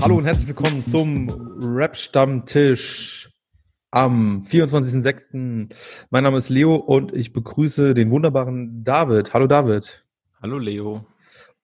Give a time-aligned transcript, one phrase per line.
[0.00, 1.28] Hallo und herzlich willkommen zum
[1.60, 3.30] Rap-Stammtisch
[3.90, 5.72] am 24.06.
[6.10, 9.34] Mein Name ist Leo und ich begrüße den wunderbaren David.
[9.34, 10.04] Hallo David.
[10.40, 11.06] Hallo Leo.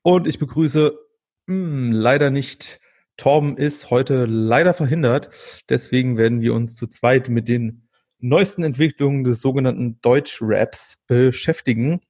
[0.02, 0.98] Und ich begrüße
[1.46, 2.80] mh, leider nicht
[3.16, 5.30] Torben ist heute leider verhindert.
[5.68, 12.00] Deswegen werden wir uns zu zweit mit den neuesten Entwicklungen des sogenannten Deutsch-Raps beschäftigen.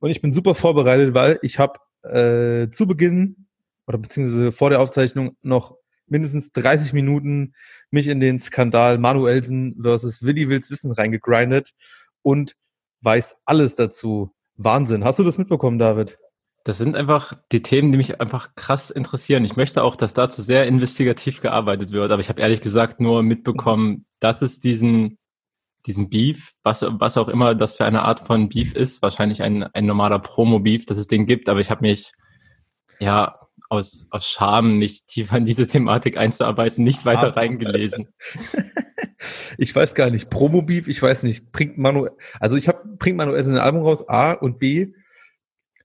[0.00, 3.41] Und ich bin super vorbereitet, weil ich habe äh, zu Beginn
[3.86, 7.54] oder beziehungsweise vor der Aufzeichnung noch mindestens 30 Minuten
[7.90, 11.72] mich in den Skandal Manuelsen versus Willi Wills Wissen reingegrindet
[12.22, 12.54] und
[13.00, 14.30] weiß alles dazu.
[14.56, 15.04] Wahnsinn.
[15.04, 16.18] Hast du das mitbekommen, David?
[16.64, 19.44] Das sind einfach die Themen, die mich einfach krass interessieren.
[19.44, 23.24] Ich möchte auch, dass dazu sehr investigativ gearbeitet wird, aber ich habe ehrlich gesagt nur
[23.24, 25.18] mitbekommen, dass es diesen,
[25.86, 29.64] diesen Beef, was, was auch immer das für eine Art von Beef ist, wahrscheinlich ein,
[29.64, 32.12] ein normaler Promo-Beef, dass es den gibt, aber ich habe mich
[33.00, 33.34] ja
[33.72, 37.30] aus, aus Scham, mich tiefer in diese Thematik einzuarbeiten, nicht weiter ah.
[37.30, 38.08] reingelesen.
[39.58, 40.30] ich weiß gar nicht.
[40.30, 41.52] Promo-Beef, ich weiß nicht.
[41.52, 44.92] Bringt Manuel, also ich habe bringt Manuelsen ein Album raus, A und B,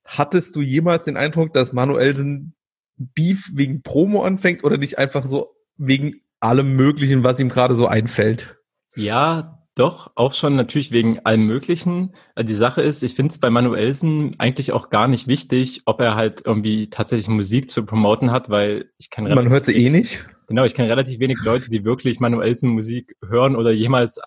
[0.08, 2.56] Hattest du jemals den Eindruck, dass Manuelsen
[2.96, 7.88] Beef wegen Promo anfängt oder nicht einfach so wegen allem Möglichen, was ihm gerade so
[7.88, 8.58] einfällt?
[8.96, 12.14] Ja, doch, auch schon natürlich wegen allem Möglichen.
[12.36, 16.02] Äh, die Sache ist, ich finde es bei Manuelsen eigentlich auch gar nicht wichtig, ob
[16.02, 19.90] er halt irgendwie tatsächlich Musik zu promoten hat, weil ich kann Man hört sie eh
[19.90, 20.26] nicht.
[20.48, 24.20] Genau, ich kenne relativ wenig Leute, die wirklich Manuelsen Musik hören oder jemals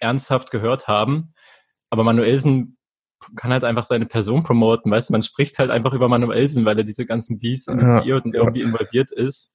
[0.00, 1.34] ernsthaft gehört haben.
[1.90, 2.76] Aber Manuelsen
[3.36, 6.78] kann halt einfach seine Person promoten, weißt du, man spricht halt einfach über Manuelsen, weil
[6.78, 9.50] er diese ganzen Beefs initiiert ja, und irgendwie involviert ist.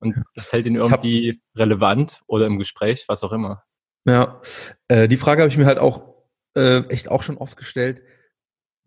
[0.00, 3.64] Und das hält ihn irgendwie relevant oder im Gespräch, was auch immer.
[4.08, 4.40] Ja,
[4.88, 6.14] äh, die Frage habe ich mir halt auch
[6.56, 8.00] äh, echt auch schon oft gestellt.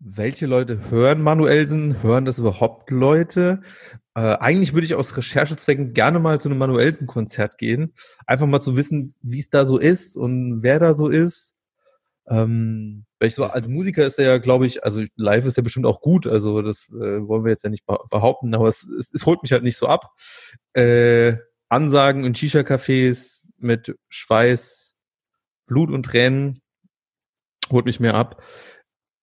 [0.00, 2.02] Welche Leute hören Manuelsen?
[2.02, 3.62] Hören das überhaupt Leute?
[4.16, 7.94] Äh, eigentlich würde ich aus Recherchezwecken gerne mal zu einem Manuelsen-Konzert gehen.
[8.26, 11.54] Einfach mal zu wissen, wie es da so ist und wer da so ist.
[12.26, 15.62] Ähm, weil ich so, als Musiker ist er ja, glaube ich, also live ist er
[15.62, 19.12] bestimmt auch gut, also das äh, wollen wir jetzt ja nicht behaupten, aber es, es,
[19.14, 20.10] es holt mich halt nicht so ab.
[20.72, 21.36] Äh,
[21.68, 24.91] Ansagen in Shisha-Cafés mit Schweiß,
[25.72, 26.60] Blut und Tränen
[27.70, 28.44] holt mich mehr ab.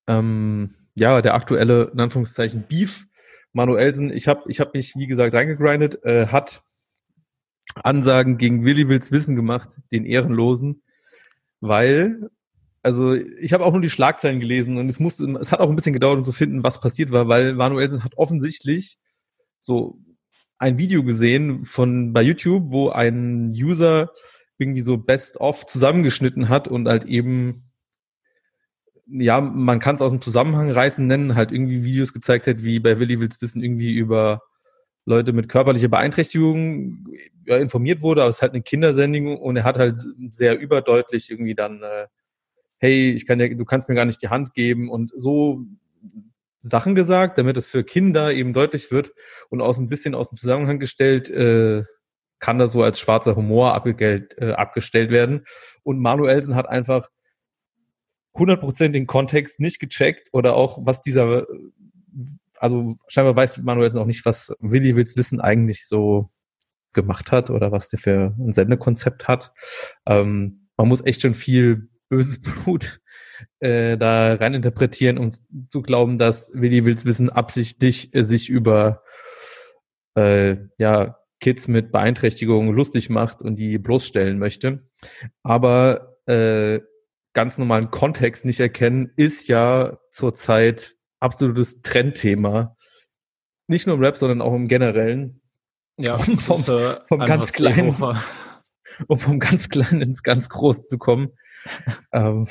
[0.07, 3.05] Ähm, ja, der aktuelle, in Anführungszeichen, Beef,
[3.53, 6.63] Manuelsen, ich habe ich hab mich, wie gesagt, reingegrindet, äh, hat
[7.75, 10.81] Ansagen gegen Willi Wills Wissen gemacht, den Ehrenlosen,
[11.59, 12.31] weil
[12.81, 15.75] also ich habe auch nur die Schlagzeilen gelesen und es musste, es hat auch ein
[15.75, 18.97] bisschen gedauert, um zu finden, was passiert war, weil Manuelsen hat offensichtlich
[19.59, 19.99] so
[20.57, 24.11] ein Video gesehen von bei YouTube, wo ein User
[24.59, 27.63] irgendwie so Best of zusammengeschnitten hat und halt eben
[29.11, 32.79] ja, man kann es aus dem Zusammenhang reißen nennen, halt irgendwie Videos gezeigt hat, wie
[32.79, 34.43] bei Willi Wills Wissen irgendwie über
[35.05, 37.07] Leute mit körperlicher Beeinträchtigung
[37.45, 39.97] ja, informiert wurde, aber es ist halt eine Kindersendung und er hat halt
[40.31, 42.07] sehr überdeutlich irgendwie dann äh,
[42.79, 45.65] hey, ich kann dir, du kannst mir gar nicht die Hand geben und so
[46.61, 49.13] Sachen gesagt, damit es für Kinder eben deutlich wird
[49.49, 51.83] und aus ein bisschen aus dem Zusammenhang gestellt, äh,
[52.39, 55.45] kann das so als schwarzer Humor abgestellt, äh, abgestellt werden.
[55.83, 57.09] Und Manuelsen hat einfach
[58.35, 61.45] 100% den Kontext nicht gecheckt oder auch was dieser,
[62.57, 66.29] also scheinbar weiß Manuelsen auch nicht, was Willi Wills Wissen eigentlich so
[66.93, 69.51] gemacht hat oder was der für ein Sendekonzept hat.
[70.05, 73.01] Ähm, man muss echt schon viel böses Blut
[73.59, 75.31] äh, da rein interpretieren, um
[75.69, 79.03] zu glauben, dass Willi Wills Wissen absichtlich äh, sich über
[80.15, 84.87] äh, ja, Kids mit Beeinträchtigungen lustig macht und die bloßstellen möchte.
[85.43, 86.79] Aber äh,
[87.33, 92.75] ganz normalen Kontext nicht erkennen, ist ja zurzeit absolutes Trendthema.
[93.67, 95.41] Nicht nur im Rap, sondern auch im Generellen.
[95.97, 97.95] Ja, um vom, vom ganz kleinen,
[99.07, 101.33] um vom ganz kleinen ins ganz groß zu kommen
[102.11, 102.47] ähm,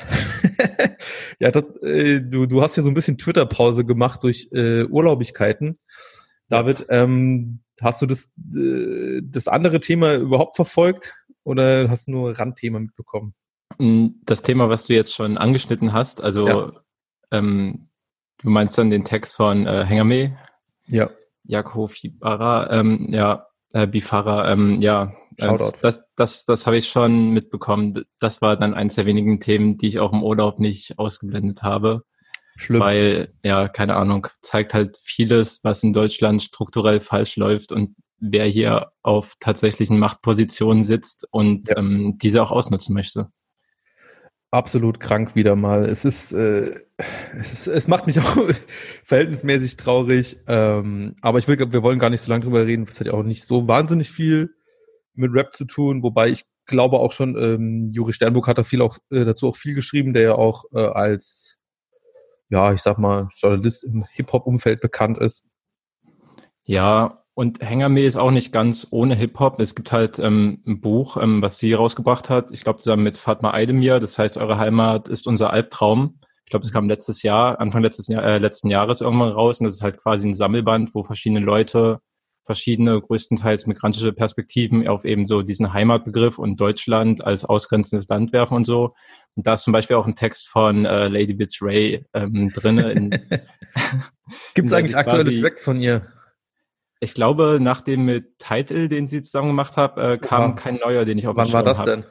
[1.39, 5.79] ja, das, äh, du, du hast ja so ein bisschen Twitter-Pause gemacht durch äh, Urlaubigkeiten.
[6.47, 12.37] David, ähm, hast du das, äh, das andere Thema überhaupt verfolgt oder hast du nur
[12.37, 13.33] Randthema mitbekommen?
[13.77, 16.71] Mm, das Thema, was du jetzt schon angeschnitten hast, also ja.
[17.31, 17.85] ähm,
[18.39, 20.37] du meinst dann den Text von äh, Hengame?
[20.87, 21.09] Ja.
[21.43, 27.31] Jakob Bifara, ähm, ja, äh, Bifara, ähm, ja, Das, das, das, das habe ich schon
[27.31, 28.05] mitbekommen.
[28.19, 32.03] Das war dann eines der wenigen Themen, die ich auch im Urlaub nicht ausgeblendet habe.
[32.59, 32.81] Schlimm.
[32.81, 38.45] Weil, ja, keine Ahnung, zeigt halt vieles, was in Deutschland strukturell falsch läuft und wer
[38.47, 41.77] hier auf tatsächlichen Machtpositionen sitzt und ja.
[41.77, 43.31] ähm, diese auch ausnutzen möchte.
[44.51, 45.85] Absolut krank wieder mal.
[45.85, 46.75] Es ist, äh,
[47.39, 48.37] es, ist es macht mich auch
[49.05, 50.37] verhältnismäßig traurig.
[50.45, 52.85] Ähm, aber ich will, wir wollen gar nicht so lange drüber reden.
[52.89, 54.53] Es hat ja auch nicht so wahnsinnig viel
[55.13, 58.81] mit Rap zu tun, wobei ich glaube auch schon, ähm, Juri Sternburg hat da viel
[58.81, 61.58] auch äh, dazu auch viel geschrieben, der ja auch äh, als
[62.49, 65.45] ja, ich sag mal, Journalist im Hip-Hop-Umfeld bekannt ist.
[66.65, 69.59] Ja, und Hängerme ist auch nicht ganz ohne Hip-Hop.
[69.59, 72.51] Es gibt halt ähm, ein Buch, ähm, was sie rausgebracht hat.
[72.51, 73.99] Ich glaube, zusammen mit Fatma Aydemir.
[73.99, 76.19] Das heißt, eure Heimat ist unser Albtraum.
[76.43, 79.59] Ich glaube, das kam letztes Jahr, Anfang letztes Jahr, äh, letzten Jahres irgendwann raus.
[79.59, 82.01] Und das ist halt quasi ein Sammelband, wo verschiedene Leute
[82.49, 88.55] verschiedene, größtenteils migrantische Perspektiven auf eben so diesen Heimatbegriff und Deutschland als ausgrenzendes Land werfen
[88.55, 88.95] und so.
[89.39, 93.09] Und da ist zum Beispiel auch ein Text von äh, Lady Bitch Ray ähm, drin.
[94.53, 96.07] Gibt es eigentlich aktuelle Tracks von ihr?
[96.99, 100.51] Ich glaube, nach dem mit Title, den sie zusammen gemacht hat, äh, kam ja.
[100.55, 101.85] kein neuer, den ich auf Wann war das hab.
[101.85, 102.03] denn?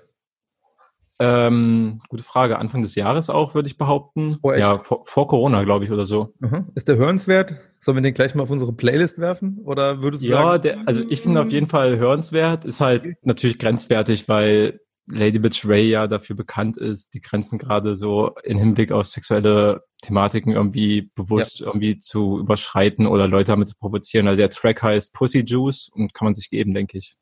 [1.18, 2.58] Ähm, gute Frage.
[2.58, 4.38] Anfang des Jahres auch, würde ich behaupten.
[4.40, 6.32] Oh, ja, vor, vor Corona, glaube ich, oder so.
[6.38, 6.68] Mhm.
[6.76, 7.56] Ist der hörenswert?
[7.78, 9.60] Sollen wir den gleich mal auf unsere Playlist werfen?
[9.66, 10.66] Oder würdest du ja, sagen?
[10.66, 12.64] Ja, also ich finde auf jeden Fall hörenswert.
[12.64, 17.96] Ist halt natürlich grenzwertig, weil Lady Bitch Ray ja dafür bekannt ist, die Grenzen gerade
[17.96, 21.66] so in Hinblick auf sexuelle Thematiken irgendwie bewusst ja.
[21.66, 24.28] irgendwie zu überschreiten oder Leute damit zu provozieren.
[24.28, 27.16] Also der Track heißt Pussy Juice und kann man sich geben, denke ich.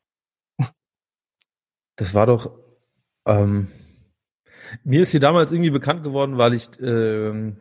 [1.97, 2.59] Das war doch,
[3.25, 3.69] ähm,
[4.85, 7.55] mir ist sie damals irgendwie bekannt geworden, weil ich äh,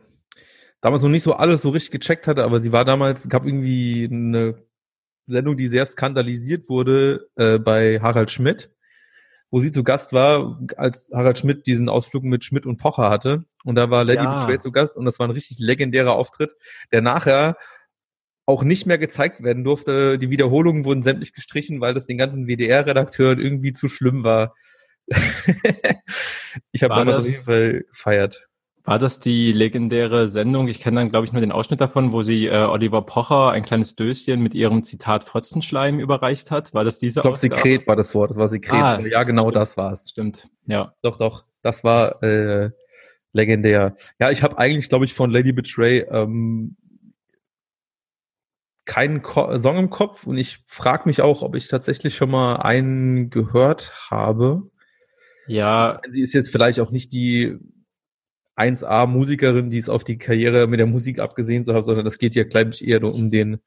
[0.80, 4.08] damals noch nicht so alles so richtig gecheckt hatte, aber sie war damals, gab irgendwie
[4.10, 4.62] eine
[5.26, 8.75] Sendung, die sehr skandalisiert wurde äh, bei Harald Schmidt,
[9.50, 13.44] wo sie zu Gast war, als Harald Schmidt diesen Ausflug mit Schmidt und Pocher hatte.
[13.64, 14.38] Und da war Lady ja.
[14.38, 16.54] Betray zu Gast und das war ein richtig legendärer Auftritt,
[16.92, 17.56] der nachher
[18.46, 20.18] auch nicht mehr gezeigt werden durfte.
[20.18, 24.54] Die Wiederholungen wurden sämtlich gestrichen, weil das den ganzen WDR-Redakteuren irgendwie zu schlimm war.
[26.72, 28.45] ich habe damals auf jeden Fall gefeiert.
[28.86, 30.68] War das die legendäre Sendung?
[30.68, 33.64] Ich kenne dann, glaube ich, nur den Ausschnitt davon, wo sie äh, Oliver Pocher ein
[33.64, 36.72] kleines Döschen mit ihrem Zitat Fotzenschleim überreicht hat.
[36.72, 38.30] War das diese Ich glaube, Sekret war das Wort.
[38.30, 38.80] Das war Sekret.
[38.80, 39.56] Ah, ja, genau stimmt.
[39.56, 40.10] das war's.
[40.10, 40.48] Stimmt.
[40.66, 40.94] Ja.
[41.02, 41.46] Doch, doch.
[41.62, 42.70] Das war äh,
[43.32, 43.96] legendär.
[44.20, 46.76] Ja, ich habe eigentlich, glaube ich, von Lady Betray ähm,
[48.84, 52.58] keinen Ko Song im Kopf und ich frage mich auch, ob ich tatsächlich schon mal
[52.58, 54.70] einen gehört habe.
[55.48, 56.00] Ja.
[56.08, 57.58] Sie ist jetzt vielleicht auch nicht die
[58.56, 62.34] 1A-Musikerin, die es auf die Karriere mit der Musik abgesehen zu haben, sondern das geht
[62.34, 63.58] ja, glaube ich, eher um den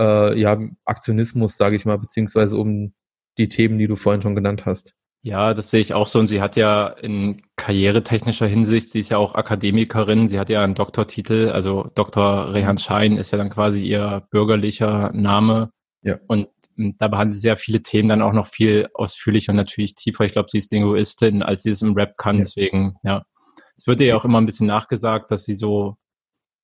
[0.00, 2.94] äh, ja, Aktionismus, sage ich mal, beziehungsweise um
[3.38, 4.94] die Themen, die du vorhin schon genannt hast.
[5.22, 6.18] Ja, das sehe ich auch so.
[6.18, 10.64] Und sie hat ja in karrieretechnischer Hinsicht, sie ist ja auch Akademikerin, sie hat ja
[10.64, 12.54] einen Doktortitel, also Dr.
[12.54, 15.70] Rehan Schein ist ja dann quasi ihr bürgerlicher Name.
[16.02, 16.18] Ja.
[16.26, 20.24] Und da behandelt sie sehr viele Themen dann auch noch viel ausführlicher und natürlich tiefer.
[20.24, 22.36] Ich glaube, sie ist Linguistin, als sie es im Rap kann.
[22.36, 22.42] Ja.
[22.42, 23.22] Deswegen, ja.
[23.80, 25.96] Es wird ihr ja auch immer ein bisschen nachgesagt, dass sie so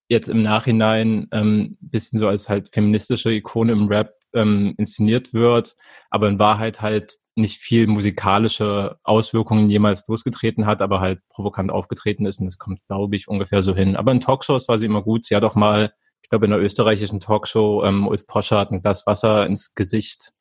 [0.08, 5.74] jetzt im Nachhinein ähm, bisschen so als halt feministische Ikone im Rap ähm, inszeniert wird,
[6.10, 12.26] aber in Wahrheit halt nicht viel musikalische Auswirkungen jemals losgetreten hat, aber halt provokant aufgetreten
[12.26, 13.96] ist und das kommt, glaube ich, ungefähr so hin.
[13.96, 15.24] Aber in Talkshows war sie immer gut.
[15.24, 15.92] Sie hat auch mal
[16.26, 20.32] ich glaube, in der österreichischen Talkshow, ähm, Ulf Poscher hat ein Glas Wasser ins Gesicht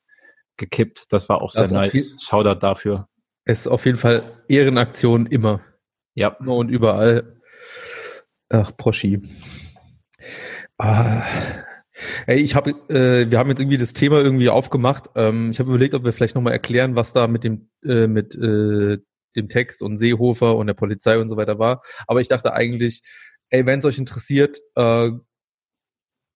[0.58, 1.14] gekippt.
[1.14, 2.16] Das war auch sehr nice.
[2.24, 3.08] Shoutout dafür.
[3.44, 5.62] Es ist auf jeden Fall Ehrenaktion immer.
[6.16, 6.30] Ja.
[6.30, 7.42] Und überall.
[8.50, 9.22] Ach, Proschi.
[10.78, 11.24] Ah.
[12.28, 15.10] Ey, ich habe, äh, wir haben jetzt irgendwie das Thema irgendwie aufgemacht.
[15.16, 18.36] Ähm, ich habe überlegt, ob wir vielleicht nochmal erklären, was da mit dem, äh, mit
[18.36, 18.98] äh,
[19.36, 21.82] dem Text und Seehofer und der Polizei und so weiter war.
[22.08, 23.02] Aber ich dachte eigentlich,
[23.50, 25.12] ey, wenn es euch interessiert, äh,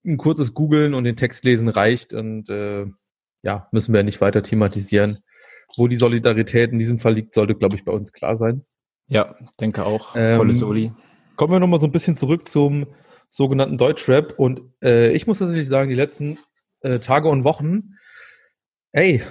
[0.06, 2.86] ein kurzes Googlen und den Text lesen reicht und äh,
[3.44, 5.20] ja, müssen wir nicht weiter thematisieren.
[5.78, 8.66] Wo die Solidarität in diesem Fall liegt, sollte, glaube ich, bei uns klar sein.
[9.10, 10.16] Ja, denke auch.
[10.16, 10.92] Ähm, Volle Soli.
[11.36, 12.86] Kommen wir nochmal so ein bisschen zurück zum
[13.30, 14.34] sogenannten Deutschrap.
[14.38, 16.38] Und äh, ich muss tatsächlich sagen, die letzten
[16.82, 17.96] äh, Tage und Wochen,
[18.92, 19.22] ey,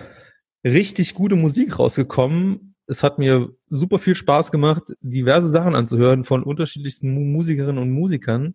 [0.64, 2.74] richtig gute Musik rausgekommen.
[2.86, 8.54] Es hat mir super viel Spaß gemacht, diverse Sachen anzuhören von unterschiedlichsten Musikerinnen und Musikern.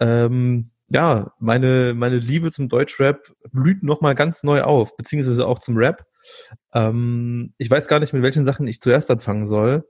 [0.00, 5.76] Ähm, ja, meine, meine Liebe zum Deutschrap blüht nochmal ganz neu auf, beziehungsweise auch zum
[5.76, 6.04] Rap.
[6.72, 9.88] Ähm, ich weiß gar nicht, mit welchen Sachen ich zuerst anfangen soll.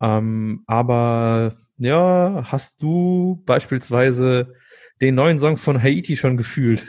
[0.00, 4.54] Ähm, aber ja, hast du beispielsweise
[5.00, 6.86] den neuen Song von Haiti schon gefühlt?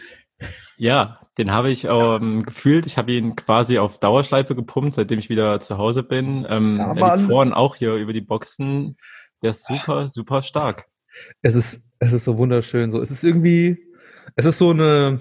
[0.78, 2.86] Ja, den habe ich ähm, gefühlt.
[2.86, 6.46] Ich habe ihn quasi auf Dauerschleife gepumpt, seitdem ich wieder zu Hause bin.
[6.50, 7.20] Ähm, Ja, liegt Mann.
[7.20, 8.98] vorhin auch hier über die Boxen.
[9.44, 10.86] Der ist super, super stark.
[11.42, 12.92] Es ist, es ist so wunderschön.
[12.92, 13.78] So, es ist irgendwie,
[14.36, 15.20] es ist so eine,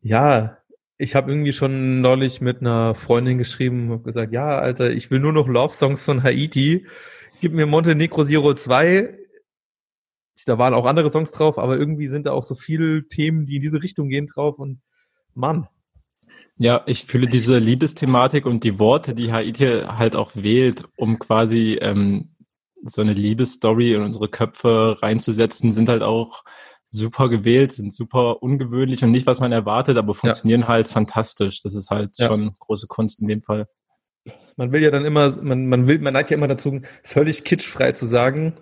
[0.00, 0.58] ja,
[0.98, 5.20] ich habe irgendwie schon neulich mit einer Freundin geschrieben und gesagt, ja, Alter, ich will
[5.20, 6.86] nur noch Love-Songs von Haiti.
[7.40, 9.18] Gib mir Montenegro Zero 2.
[10.46, 13.56] Da waren auch andere Songs drauf, aber irgendwie sind da auch so viele Themen, die
[13.56, 14.80] in diese Richtung gehen drauf und
[15.34, 15.68] Mann.
[16.58, 21.78] Ja, ich fühle diese Liebesthematik und die Worte, die Haiti halt auch wählt, um quasi
[21.82, 22.34] ähm,
[22.82, 26.44] so eine Liebesstory in unsere Köpfe reinzusetzen, sind halt auch
[26.86, 31.60] super gewählt, sind super ungewöhnlich und nicht, was man erwartet, aber funktionieren halt fantastisch.
[31.60, 32.28] Das ist halt Ja.
[32.28, 33.68] schon große Kunst in dem Fall.
[34.56, 37.92] Man will ja dann immer, man, man will, man neigt ja immer dazu, völlig kitschfrei
[37.92, 38.54] zu sagen.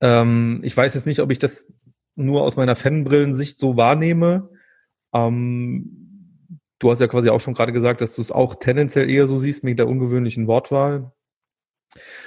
[0.00, 1.80] Ähm, ich weiß jetzt nicht, ob ich das
[2.16, 4.50] nur aus meiner Fanbrillensicht so wahrnehme.
[5.14, 9.26] Ähm, du hast ja quasi auch schon gerade gesagt, dass du es auch tendenziell eher
[9.26, 11.12] so siehst mit der ungewöhnlichen Wortwahl.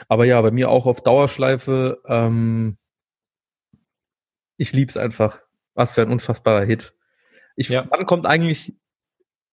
[0.07, 2.01] Aber ja, bei mir auch auf Dauerschleife.
[2.07, 2.77] Ähm,
[4.57, 5.39] ich lieb's einfach.
[5.73, 6.93] Was für ein unfassbarer Hit.
[7.55, 7.87] Ich, Ja.
[7.89, 8.75] Wann kommt eigentlich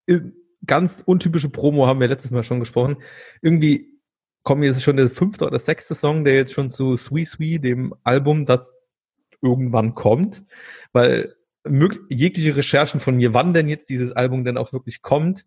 [0.07, 0.21] äh,
[0.67, 2.97] ganz untypische Promo, haben wir letztes Mal schon gesprochen.
[3.43, 3.99] Irgendwie
[4.43, 7.95] kommen jetzt schon der fünfte oder sechste Song, der jetzt schon zu Sweet Sweet, dem
[8.03, 8.79] Album, das
[9.43, 10.45] irgendwann kommt,
[10.93, 11.37] weil
[12.09, 15.45] jegliche Recherchen von mir, wann denn jetzt dieses Album denn auch wirklich kommt,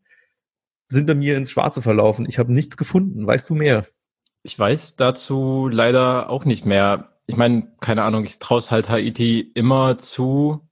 [0.87, 2.25] sind bei mir ins Schwarze verlaufen.
[2.27, 3.25] Ich habe nichts gefunden.
[3.25, 3.87] Weißt du mehr?
[4.43, 7.10] Ich weiß dazu leider auch nicht mehr.
[7.31, 10.67] Ich meine, keine Ahnung, ich traue halt Haiti immer zu,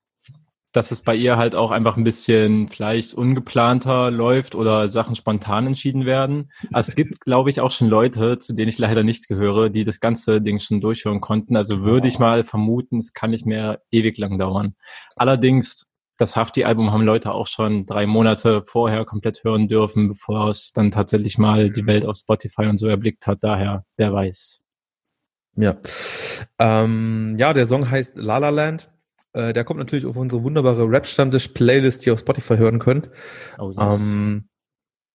[0.74, 5.68] dass es bei ihr halt auch einfach ein bisschen vielleicht ungeplanter läuft oder Sachen spontan
[5.68, 6.52] entschieden werden.
[6.74, 9.86] Also es gibt, glaube ich, auch schon Leute, zu denen ich leider nicht gehöre, die
[9.86, 11.56] das ganze Ding schon durchhören konnten.
[11.56, 14.76] Also würde ich mal vermuten, es kann nicht mehr ewig lang dauern.
[15.16, 20.74] Allerdings, das Hafti-Album haben Leute auch schon drei Monate vorher komplett hören dürfen, bevor es
[20.74, 23.46] dann tatsächlich mal die Welt auf Spotify und so erblickt hat.
[23.46, 24.62] Daher, wer weiß.
[25.62, 25.78] Ja.
[26.58, 28.90] Ähm, ja, der Song heißt La La Land.
[29.34, 33.10] Äh, der kommt natürlich auf unsere wunderbare Rap-Stammtisch-Playlist, die ihr auf Spotify hören könnt.
[33.58, 34.00] Oh, yes.
[34.02, 34.50] Ähm,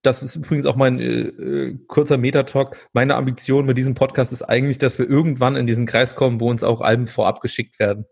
[0.02, 2.88] das ist übrigens auch mein äh, äh, kurzer Metatalk.
[2.92, 6.50] Meine Ambition mit diesem Podcast ist eigentlich, dass wir irgendwann in diesen Kreis kommen, wo
[6.50, 8.04] uns auch Alben vorab geschickt werden.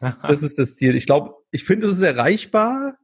[0.22, 0.96] Das ist das Ziel.
[0.96, 2.96] Ich glaube, ich finde, es ist erreichbar,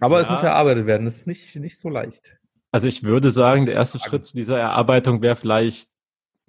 [0.00, 0.32] aber es Ja.
[0.32, 1.04] muss erarbeitet werden.
[1.04, 2.36] Das ist nicht, nicht so leicht.
[2.70, 5.90] Also ich würde sagen, der erste Schritt zu dieser Erarbeitung wäre vielleicht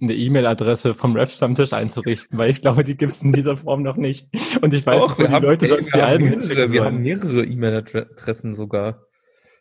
[0.02, 3.96] eine E-Mail-Adresse vom Rap-Stammtisch einzurichten, weil ich glaube, die gibt es in dieser Form noch
[3.96, 4.28] nicht.
[4.62, 7.46] Und ich weiß nicht, wo die Leute sonst die Alben mehrere, hinschicken wir haben mehrere
[7.46, 9.06] E-Mail-Adressen sogar.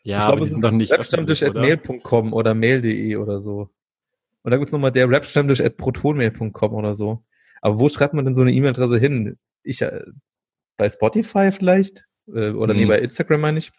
[0.03, 3.69] Ja, ich aber glaube, die es sind ist doch nicht rapstammtisch.mail.com oder mail.de oder so.
[4.43, 7.23] Und dann gibt's nochmal der rapstammtisch.protonmail.com oder so.
[7.61, 9.37] Aber wo schreibt man denn so eine E-Mail-Adresse hin?
[9.63, 10.01] Ich, äh,
[10.77, 12.05] bei Spotify vielleicht?
[12.27, 12.89] Äh, oder nee, Hm.
[12.89, 13.71] bei Instagram meine ich.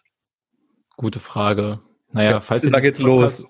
[0.97, 1.79] Gute Frage.
[2.11, 2.71] Naja, Ja, falls ihr.
[2.71, 3.47] Podcast,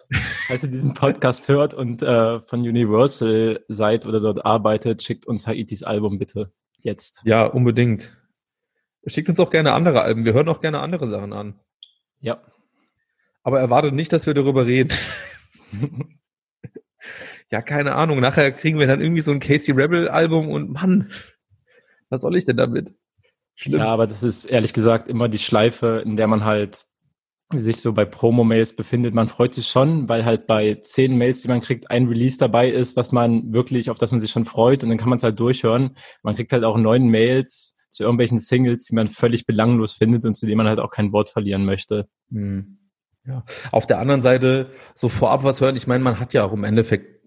[0.48, 5.48] falls ihr diesen Podcast hört und äh, von Universal seid oder dort arbeitet, schickt uns
[5.48, 7.22] Haitis Album bitte jetzt.
[7.24, 8.18] Ja, unbedingt.
[9.06, 10.26] Schickt uns auch gerne andere Alben.
[10.26, 11.60] Wir hören auch gerne andere Sachen an.
[12.20, 12.42] Ja.
[13.44, 14.92] Aber erwartet nicht, dass wir darüber reden.
[17.50, 18.20] ja, keine Ahnung.
[18.20, 21.12] Nachher kriegen wir dann irgendwie so ein Casey Rebel Album und Mann,
[22.10, 22.96] was soll ich denn damit?
[23.56, 23.80] Schlimm.
[23.80, 26.86] Ja, aber das ist ehrlich gesagt immer die Schleife, in der man halt
[27.54, 29.14] sich so bei Promo-Mails befindet.
[29.14, 32.70] Man freut sich schon, weil halt bei zehn Mails, die man kriegt, ein Release dabei
[32.70, 35.24] ist, was man wirklich, auf das man sich schon freut und dann kann man es
[35.24, 35.96] halt durchhören.
[36.24, 40.36] Man kriegt halt auch neun Mails zu irgendwelchen Singles, die man völlig belanglos findet und
[40.36, 42.08] zu denen man halt auch kein Wort verlieren möchte.
[42.32, 42.80] Hm.
[43.26, 43.44] Ja.
[43.72, 46.64] Auf der anderen Seite, so vorab was hören, ich meine, man hat ja auch im
[46.64, 47.22] Endeffekt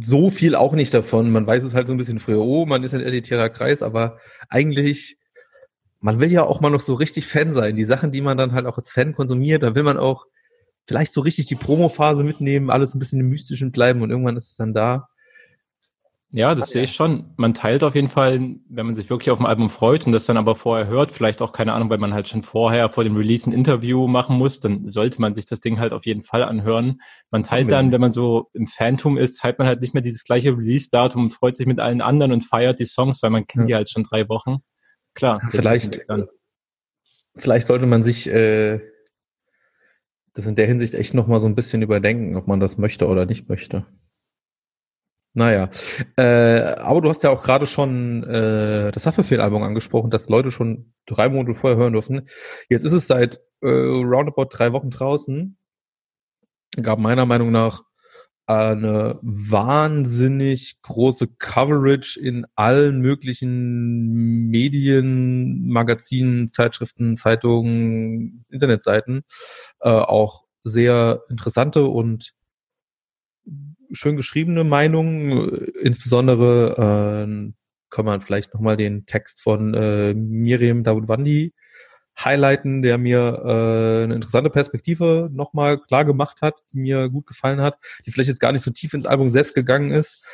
[0.00, 1.30] so viel auch nicht davon.
[1.30, 4.18] Man weiß es halt so ein bisschen früher, oh, man ist ein elitärer Kreis, aber
[4.48, 5.18] eigentlich,
[6.00, 7.76] man will ja auch mal noch so richtig Fan sein.
[7.76, 10.26] Die Sachen, die man dann halt auch als Fan konsumiert, da will man auch
[10.86, 14.50] vielleicht so richtig die Promophase mitnehmen, alles ein bisschen im Mystischen bleiben und irgendwann ist
[14.50, 15.08] es dann da.
[16.32, 17.32] Ja, das sehe ich schon.
[17.36, 20.26] Man teilt auf jeden Fall, wenn man sich wirklich auf ein Album freut und das
[20.26, 23.16] dann aber vorher hört, vielleicht auch keine Ahnung, weil man halt schon vorher vor dem
[23.16, 26.42] Release ein Interview machen muss, dann sollte man sich das Ding halt auf jeden Fall
[26.42, 27.00] anhören.
[27.30, 30.24] Man teilt dann, wenn man so im Phantom ist, teilt man halt nicht mehr dieses
[30.24, 33.62] gleiche Release-Datum und freut sich mit allen anderen und feiert die Songs, weil man kennt
[33.62, 33.66] Ja.
[33.66, 34.58] die halt schon drei Wochen.
[35.16, 35.40] Klar.
[35.50, 36.06] Vielleicht-.
[37.38, 38.80] Vielleicht sollte man sich äh,
[40.32, 43.08] das in der Hinsicht echt noch mal so ein bisschen überdenken, ob man das möchte
[43.08, 43.86] oder nicht möchte.
[45.34, 45.68] Naja,
[46.16, 50.94] äh, aber du hast ja auch gerade schon äh, das Haftbefehl-Album angesprochen, das Leute schon
[51.04, 52.22] drei Monate vorher hören durften.
[52.70, 55.58] Jetzt ist es seit äh, roundabout drei Wochen draußen.
[56.80, 57.82] Gab meiner Meinung nach
[58.46, 69.22] eine wahnsinnig große Coverage in allen möglichen Medien, Magazinen, Zeitschriften, Zeitungen, Internetseiten.
[69.80, 72.34] Äh, auch sehr interessante und
[73.92, 75.48] schön geschriebene Meinungen.
[75.82, 77.52] Insbesondere äh,
[77.90, 81.52] kann man vielleicht nochmal den Text von äh, Miriam Dawoodwandi
[82.18, 87.60] highlighten, der mir äh, eine interessante Perspektive nochmal klar gemacht hat, die mir gut gefallen
[87.60, 90.24] hat, die vielleicht jetzt gar nicht so tief ins Album selbst gegangen ist.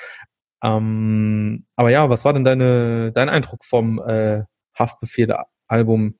[0.63, 4.45] Ähm, aber ja, was war denn deine, dein Eindruck vom äh,
[4.79, 6.19] Haftbefehl-Album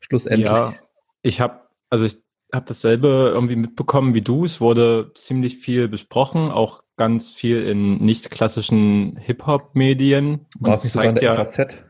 [0.00, 0.46] schlussendlich?
[0.46, 0.74] Ja,
[1.22, 2.16] ich habe, also ich
[2.52, 4.44] habe dasselbe irgendwie mitbekommen wie du.
[4.44, 10.46] Es wurde ziemlich viel besprochen, auch ganz viel in nicht klassischen Hip-Hop-Medien.
[10.58, 11.84] War es nicht sogar in der ja, FAZ?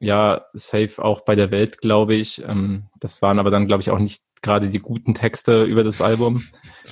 [0.00, 2.42] Ja, safe auch bei der Welt, glaube ich.
[2.46, 6.00] Ähm, das waren aber dann, glaube ich, auch nicht gerade die guten Texte über das
[6.00, 6.42] Album.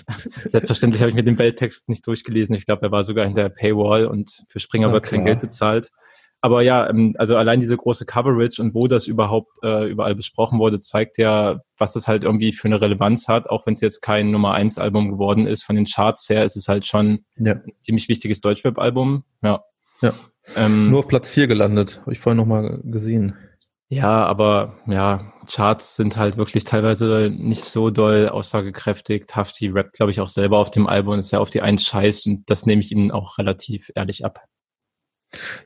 [0.47, 2.55] Selbstverständlich habe ich mir den Welttext nicht durchgelesen.
[2.55, 5.91] Ich glaube, er war sogar in der Paywall und für Springer wird kein Geld bezahlt.
[6.41, 10.59] Aber ja, ähm, also allein diese große Coverage und wo das überhaupt äh, überall besprochen
[10.59, 13.49] wurde, zeigt ja, was das halt irgendwie für eine Relevanz hat.
[13.49, 16.57] Auch wenn es jetzt kein Nummer eins Album geworden ist, von den Charts her ist
[16.57, 17.53] es halt schon ja.
[17.55, 19.25] ein ziemlich wichtiges Deutschrap-Album.
[19.43, 19.65] Ja.
[20.03, 20.13] Ja.
[20.57, 23.37] Ähm, Nur auf Platz 4 gelandet, habe ich vorhin nochmal gesehen.
[23.89, 29.27] Ja, aber ja, Charts sind halt wirklich teilweise nicht so doll aussagekräftig.
[29.33, 31.85] Hafti rappt, glaube ich, auch selber auf dem Album und ist ja auf die Eins
[31.85, 34.41] scheißt und das nehme ich ihm auch relativ ehrlich ab.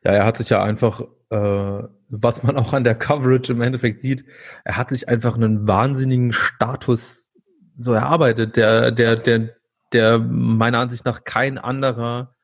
[0.04, 4.00] Ja, er hat sich ja einfach, äh, was man auch an der Coverage im Endeffekt
[4.00, 4.24] sieht,
[4.64, 7.30] er hat sich einfach einen wahnsinnigen Status
[7.76, 9.50] so erarbeitet, der, der, der,
[9.92, 12.34] der meiner Ansicht nach kein anderer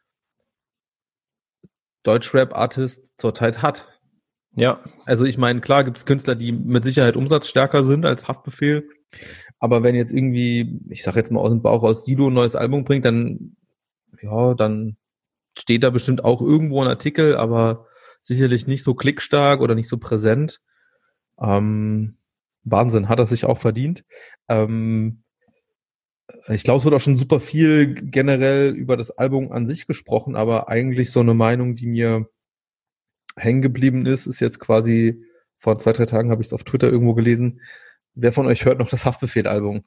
[2.05, 3.89] Deutschrap-Artist zurzeit hat.
[4.57, 4.81] Ja.
[5.05, 8.89] Also ich meine, klar gibt es Künstler, die mit Sicherheit umsatzstärker sind als Haftbefehl.
[9.59, 12.55] Aber wenn jetzt irgendwie, ich sag jetzt mal aus dem Bauch aus Sido ein neues
[12.55, 13.57] Album bringt, dann,
[14.23, 14.97] ja, dann
[15.59, 17.87] steht da bestimmt auch irgendwo ein Artikel, aber
[18.21, 20.61] sicherlich nicht so klickstark oder nicht so präsent.
[21.41, 22.17] Ähm,
[22.63, 24.05] Wahnsinn, hat er sich auch verdient.
[24.49, 25.24] Ähm,
[26.49, 30.37] ich glaube, es wird auch schon super viel generell über das Album an sich gesprochen,
[30.37, 32.29] aber eigentlich so eine Meinung, die mir
[33.37, 35.23] hängen geblieben ist, ist jetzt quasi,
[35.59, 37.61] vor zwei, drei Tagen habe ich es auf Twitter irgendwo gelesen,
[38.15, 39.85] wer von euch hört noch das Haftbefehl-Album?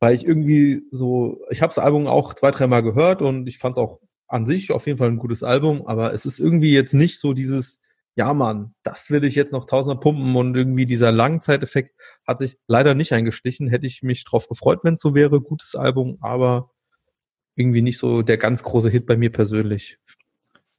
[0.00, 3.74] Weil ich irgendwie so, ich habe das Album auch zwei, dreimal gehört und ich fand
[3.74, 6.94] es auch an sich auf jeden Fall ein gutes Album, aber es ist irgendwie jetzt
[6.94, 7.80] nicht so dieses,
[8.18, 11.94] ja Mann, das will ich jetzt noch tausender pumpen und irgendwie dieser Langzeiteffekt
[12.26, 13.68] hat sich leider nicht eingestichen.
[13.68, 16.72] Hätte ich mich drauf gefreut, wenn es so wäre, gutes Album, aber
[17.54, 19.98] irgendwie nicht so der ganz große Hit bei mir persönlich.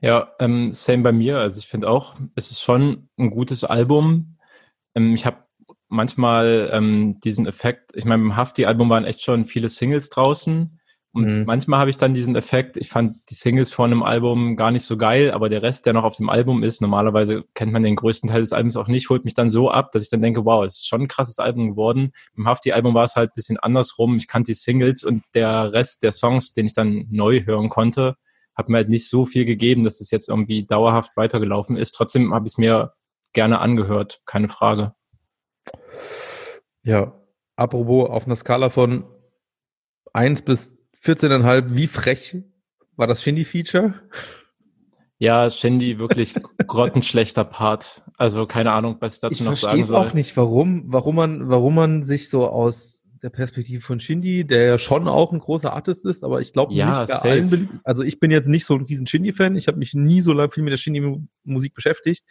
[0.02, 1.38] Ja, ähm, same bei mir.
[1.38, 4.38] Also ich finde auch, es ist schon ein gutes Album.
[4.94, 5.46] Ähm, ich habe
[5.88, 10.79] manchmal ähm, diesen Effekt, ich meine, im Hafti-Album waren echt schon viele Singles draußen
[11.12, 11.46] und mhm.
[11.46, 14.84] manchmal habe ich dann diesen Effekt, ich fand die Singles von einem Album gar nicht
[14.84, 17.96] so geil, aber der Rest, der noch auf dem Album ist, normalerweise kennt man den
[17.96, 20.46] größten Teil des Albums auch nicht, holt mich dann so ab, dass ich dann denke,
[20.46, 22.12] wow, es ist schon ein krasses Album geworden.
[22.38, 24.16] Im Hafti-Album war es halt ein bisschen andersrum.
[24.18, 28.16] Ich kannte die Singles und der Rest der Songs, den ich dann neu hören konnte,
[28.54, 31.94] hat mir halt nicht so viel gegeben, dass es jetzt irgendwie dauerhaft weitergelaufen ist.
[31.94, 32.94] Trotzdem habe ich es mir
[33.34, 34.94] gerne angehört, keine Frage.
[36.84, 37.20] Ja,
[37.56, 39.06] apropos auf einer Skala von
[40.14, 42.38] eins bis 14,5, wie frech
[42.96, 43.94] war das Shindy-Feature?
[45.18, 46.34] Ja, Shindy wirklich
[46.68, 48.04] grottenschlechter Part.
[48.18, 49.80] Also keine Ahnung, was ich dazu ich noch sagen soll.
[49.80, 54.00] Ich verstehe auch nicht, warum, warum man, warum man sich so aus der Perspektive von
[54.00, 57.30] Shindy, der ja schon auch ein großer Artist ist, aber ich glaube ja, nicht bei
[57.30, 57.82] allen.
[57.84, 59.58] Also ich bin jetzt nicht so ein riesen Shindy-Fan.
[59.58, 62.24] Ich habe mich nie so lange viel mit der Shindy-Musik beschäftigt.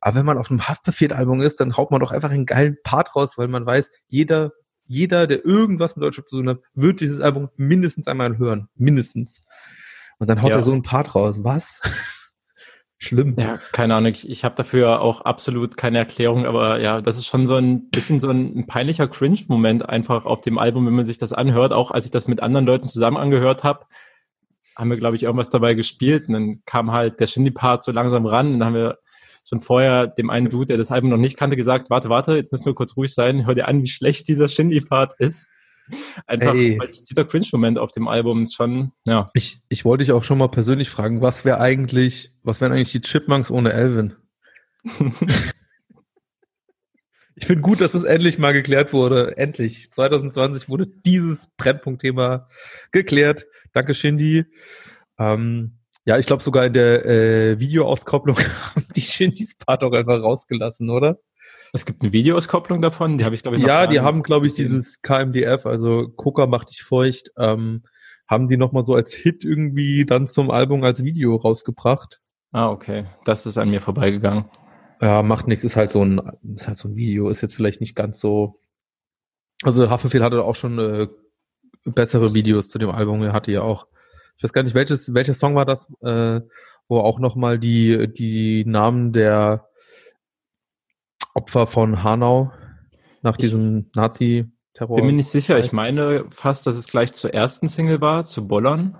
[0.00, 3.14] Aber wenn man auf einem Haftbefehl-Album ist, dann haut man doch einfach einen geilen Part
[3.14, 4.52] raus, weil man weiß, jeder
[4.90, 8.68] jeder, der irgendwas mit Deutschrap zu tun hat, wird dieses Album mindestens einmal hören.
[8.74, 9.40] Mindestens.
[10.18, 10.56] Und dann haut ja.
[10.56, 11.44] er so ein Part raus.
[11.44, 11.80] Was?
[12.98, 13.36] Schlimm.
[13.38, 14.10] Ja, keine Ahnung.
[14.10, 17.88] Ich, ich habe dafür auch absolut keine Erklärung, aber ja, das ist schon so ein
[17.90, 21.72] bisschen so ein, ein peinlicher Cringe-Moment einfach auf dem Album, wenn man sich das anhört.
[21.72, 23.86] Auch als ich das mit anderen Leuten zusammen angehört habe,
[24.76, 28.26] haben wir, glaube ich, irgendwas dabei gespielt und dann kam halt der Shindy-Part so langsam
[28.26, 28.98] ran und dann haben wir
[29.48, 32.52] schon vorher dem einen Dude, der das Album noch nicht kannte, gesagt, warte, warte, jetzt
[32.52, 35.48] müssen wir kurz ruhig sein, hör dir an, wie schlecht dieser Shindy-Part ist.
[36.26, 36.78] Einfach, Ey.
[36.78, 39.26] weil dieser Cringe-Moment auf dem Album ist schon, ja.
[39.34, 42.92] Ich, ich wollte dich auch schon mal persönlich fragen, was wäre eigentlich, was wären eigentlich
[42.92, 44.14] die Chipmunks ohne Elvin?
[47.34, 49.36] ich finde gut, dass es endlich mal geklärt wurde.
[49.36, 49.90] Endlich.
[49.90, 52.48] 2020 wurde dieses Brennpunktthema
[52.92, 53.46] geklärt.
[53.72, 54.44] Danke, Shindy.
[55.18, 58.36] Ähm, ja, ich glaube sogar in der äh, Videoauskopplung
[58.74, 61.18] haben die Shindys Part auch einfach rausgelassen, oder?
[61.72, 64.46] Es gibt eine Videoauskopplung davon, die habe ich glaube ich noch Ja, die haben glaube
[64.46, 67.84] ich dieses KMDF, also Coca macht dich feucht, ähm,
[68.26, 72.20] haben die nochmal so als Hit irgendwie dann zum Album als Video rausgebracht.
[72.52, 73.06] Ah, okay.
[73.24, 74.46] Das ist an mir vorbeigegangen.
[75.00, 76.20] Ja, macht nichts, ist halt so ein,
[76.54, 78.60] ist halt so ein Video, ist jetzt vielleicht nicht ganz so.
[79.62, 81.08] Also Haftbefehl hatte auch schon äh,
[81.84, 83.86] bessere Videos zu dem Album, er hatte ja auch.
[84.40, 86.40] Ich weiß gar nicht, welches, welcher Song war das, äh,
[86.88, 89.68] wo auch nochmal die, die Namen der
[91.34, 92.50] Opfer von Hanau
[93.20, 94.96] nach Ich- diesem Nazi-Terror.
[94.96, 95.58] Bin mir nicht sicher.
[95.58, 98.98] Ich meine fast, dass es gleich zur ersten Single war, zu Bollern.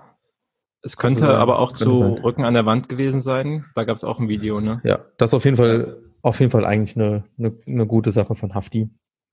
[0.83, 2.13] Es könnte sein, aber auch könnte zu sein.
[2.19, 3.65] Rücken an der Wand gewesen sein.
[3.73, 4.79] Da gab es auch ein Video, ne?
[4.83, 8.35] Ja, das ist auf jeden Fall, auf jeden Fall eigentlich eine, eine, eine gute Sache
[8.35, 8.91] von Hafti,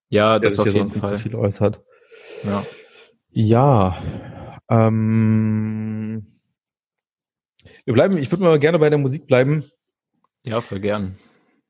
[0.08, 1.18] Ja, das sich auf jeden sonst nicht so Fall.
[1.18, 1.82] viel äußert.
[2.44, 2.64] Ja.
[3.30, 3.96] Ja.
[4.70, 6.26] Ähm,
[7.84, 9.64] wir bleiben, ich würde mal gerne bei der Musik bleiben.
[10.44, 11.18] ja, voll gern.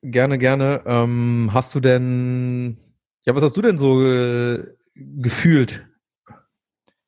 [0.03, 0.83] Gerne, gerne.
[0.87, 2.79] Ähm, hast du denn,
[3.23, 5.87] ja, was hast du denn so äh, gefühlt?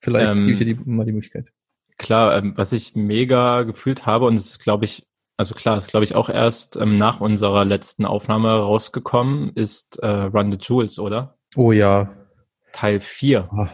[0.00, 1.52] Vielleicht Ähm, gebe ich dir die, mal die Möglichkeit.
[1.98, 5.90] Klar, ähm, was ich mega gefühlt habe, und es ist, glaube ich, also klar, ist,
[5.90, 10.98] glaube ich, auch erst ähm, nach unserer letzten Aufnahme rausgekommen, ist äh, Run the Jewels,
[10.98, 11.38] oder?
[11.56, 12.12] Oh ja.
[12.72, 13.48] Teil 4.
[13.52, 13.68] Ah,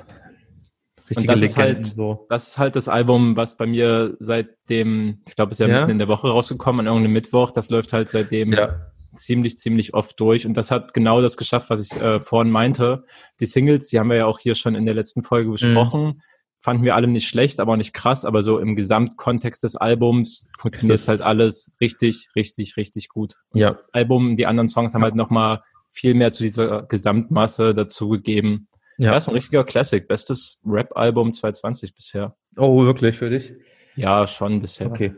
[1.11, 2.27] richtige das ist Legenden halt- so.
[2.29, 5.81] Das ist halt das Album, was bei mir seitdem, ich glaube, es ist ja, Ja.
[5.81, 8.93] mitten in der Woche rausgekommen, an irgendeinem Mittwoch, das läuft halt seitdem Ja.
[9.15, 10.47] ziemlich, ziemlich oft durch.
[10.47, 13.05] Und das hat genau das geschafft, was ich äh, vorhin meinte.
[13.41, 16.21] Die Singles, die haben wir ja auch hier schon in der letzten Folge besprochen.
[16.61, 18.25] Fanden wir alle nicht schlecht, aber auch nicht krass.
[18.25, 23.35] Aber so im Gesamtkontext des Albums funktioniert Es halt ist- alles richtig, richtig, richtig gut.
[23.51, 23.69] Und Ja.
[23.71, 28.69] Das Album, die anderen Songs haben halt nochmal viel mehr zu dieser Gesamtmasse dazugegeben.
[28.99, 29.11] Ja.
[29.13, 29.17] Ja.
[29.17, 30.07] ist ein richtiger Classic.
[30.07, 32.37] Bestes Rap-Album 2020 bisher.
[32.57, 33.55] Oh, wirklich für dich?
[33.95, 34.91] Ja, schon bisher.
[34.91, 35.15] Okay.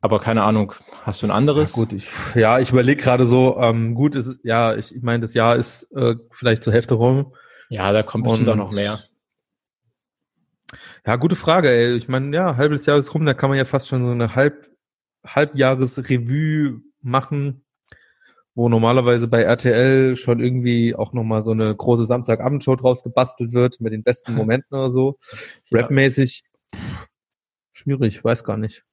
[0.00, 1.76] Aber keine Ahnung, hast du ein anderes?
[1.76, 5.20] Ja, gut, ich, ja, ich überlege gerade so, ähm, gut, ist, ja, ich, ich meine,
[5.20, 7.34] das Jahr ist äh, vielleicht zur Hälfte rum.
[7.68, 8.98] Ja, da kommt bestimmt auch noch mehr.
[11.06, 11.96] Ja, gute Frage, ey.
[11.96, 14.34] Ich meine, ja, halbes Jahr ist rum, da kann man ja fast schon so eine
[14.34, 14.70] Halb,
[15.26, 17.64] Halbjahresrevue machen,
[18.54, 23.80] wo normalerweise bei RTL schon irgendwie auch nochmal so eine große Samstagabendshow draus gebastelt wird
[23.80, 25.18] mit den besten Momenten oder so.
[25.70, 25.80] Ja.
[25.80, 26.44] Rapmäßig
[27.72, 28.84] schwierig, weiß gar nicht.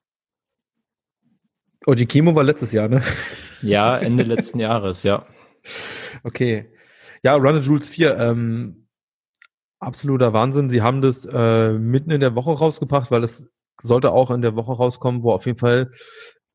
[1.85, 3.01] Oji Kimo war letztes Jahr, ne?
[3.63, 5.25] Ja, Ende letzten Jahres, ja.
[6.23, 6.71] Okay.
[7.23, 8.87] Ja, Run the Jules 4, ähm,
[9.79, 10.69] absoluter Wahnsinn.
[10.69, 13.49] Sie haben das äh, mitten in der Woche rausgebracht, weil es
[13.81, 15.89] sollte auch in der Woche rauskommen, wo auf jeden Fall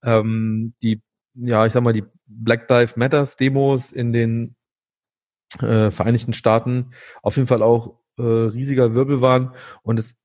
[0.04, 1.02] ähm, die,
[1.34, 2.04] ja, ich sag mal, die
[2.40, 4.57] Black Lives Matters Demos in den
[5.61, 6.92] äh, Vereinigten Staaten
[7.23, 9.55] auf jeden Fall auch äh, riesiger Wirbel waren.
[9.83, 10.16] Und es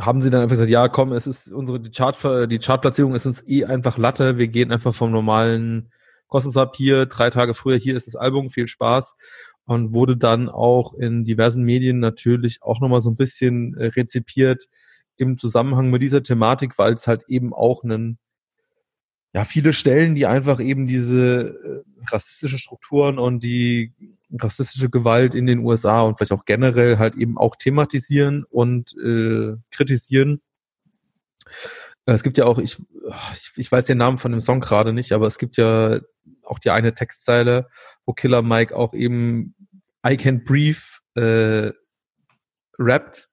[0.00, 2.16] haben sie dann einfach gesagt, ja, komm, es ist unsere die Chart
[2.50, 5.90] die Chartplatzierung ist uns eh einfach Latte, wir gehen einfach vom normalen
[6.26, 6.74] Kosmos ab.
[6.76, 9.16] Hier, drei Tage früher, hier ist das Album, viel Spaß.
[9.64, 14.66] Und wurde dann auch in diversen Medien natürlich auch nochmal so ein bisschen äh, rezipiert
[15.16, 18.18] im Zusammenhang mit dieser Thematik, weil es halt eben auch einen,
[19.32, 23.92] ja, viele Stellen, die einfach eben diese äh, rassistische Strukturen und die
[24.38, 29.56] rassistische Gewalt in den USA und vielleicht auch generell halt eben auch thematisieren und äh,
[29.70, 30.40] kritisieren.
[32.06, 32.78] Äh, Es gibt ja auch, ich,
[33.34, 36.00] ich, ich weiß den Namen von dem Song gerade nicht, aber es gibt ja
[36.42, 37.68] auch die eine Textzeile,
[38.04, 39.54] wo Killer Mike auch eben
[40.04, 40.80] I Can't Breathe
[41.14, 41.72] äh,
[42.78, 43.28] rappt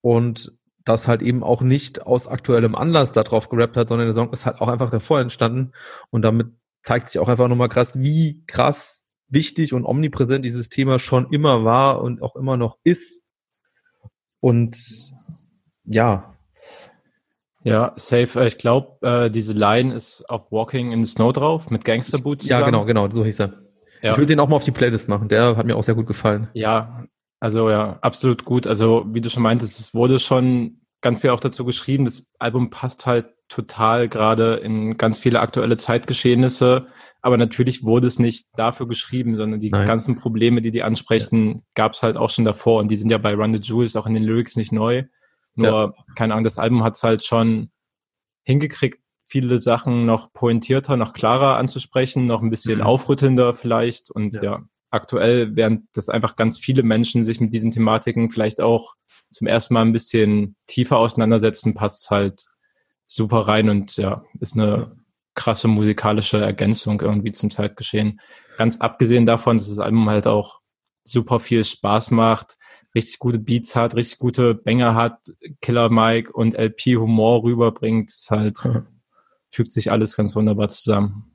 [0.00, 0.52] und
[0.84, 4.46] das halt eben auch nicht aus aktuellem Anlass darauf gerappt hat, sondern der Song ist
[4.46, 5.72] halt auch einfach davor entstanden
[6.10, 6.48] und damit
[6.82, 11.64] zeigt sich auch einfach nochmal krass, wie krass wichtig und omnipräsent dieses Thema schon immer
[11.64, 13.22] war und auch immer noch ist.
[14.40, 14.76] Und
[15.84, 16.36] ja,
[17.62, 18.40] Ja, safe.
[18.40, 22.18] Äh, Ich glaube, äh, diese Line ist auf Walking in the Snow drauf mit Gangster
[22.18, 22.46] Boots.
[22.46, 23.54] ja genau, genau, so hieß er.
[24.02, 24.12] Ja.
[24.12, 26.06] Ich will den auch mal auf die Playlist machen, der hat mir auch sehr gut
[26.06, 26.48] gefallen.
[26.52, 27.06] Ja,
[27.44, 28.66] also ja, absolut gut.
[28.66, 32.06] Also wie du schon meintest, es wurde schon ganz viel auch dazu geschrieben.
[32.06, 36.86] Das Album passt halt total gerade in ganz viele aktuelle Zeitgeschehnisse.
[37.20, 39.86] Aber natürlich wurde es nicht dafür geschrieben, sondern die Nein.
[39.86, 42.80] ganzen Probleme, die die ansprechen, gab es halt auch schon davor.
[42.80, 45.02] Und die sind ja bei Run the Jewels auch in den Lyrics nicht neu.
[45.54, 47.70] Nur, keine Ahnung, das Album hat es halt schon
[48.44, 52.86] hingekriegt, viele Sachen noch pointierter, noch klarer anzusprechen, noch ein bisschen Mhm.
[52.86, 54.10] aufrüttelnder vielleicht.
[54.10, 54.42] Und Ja.
[54.42, 54.62] ja.
[54.94, 58.94] Aktuell, während das einfach ganz viele Menschen sich mit diesen Thematiken vielleicht auch
[59.30, 62.46] zum ersten Mal ein bisschen tiefer auseinandersetzen, passt halt
[63.06, 64.96] super rein und ja, ist eine
[65.34, 68.20] krasse musikalische Ergänzung irgendwie zum Zeitgeschehen.
[68.56, 70.60] Ganz abgesehen davon, dass das Album halt auch
[71.02, 72.56] super viel Spaß macht,
[72.94, 75.18] richtig gute Beats hat, richtig gute Banger hat,
[75.60, 78.58] Killer Mike und LP Humor rüberbringt, ist halt,
[79.50, 81.33] fügt sich alles ganz wunderbar zusammen.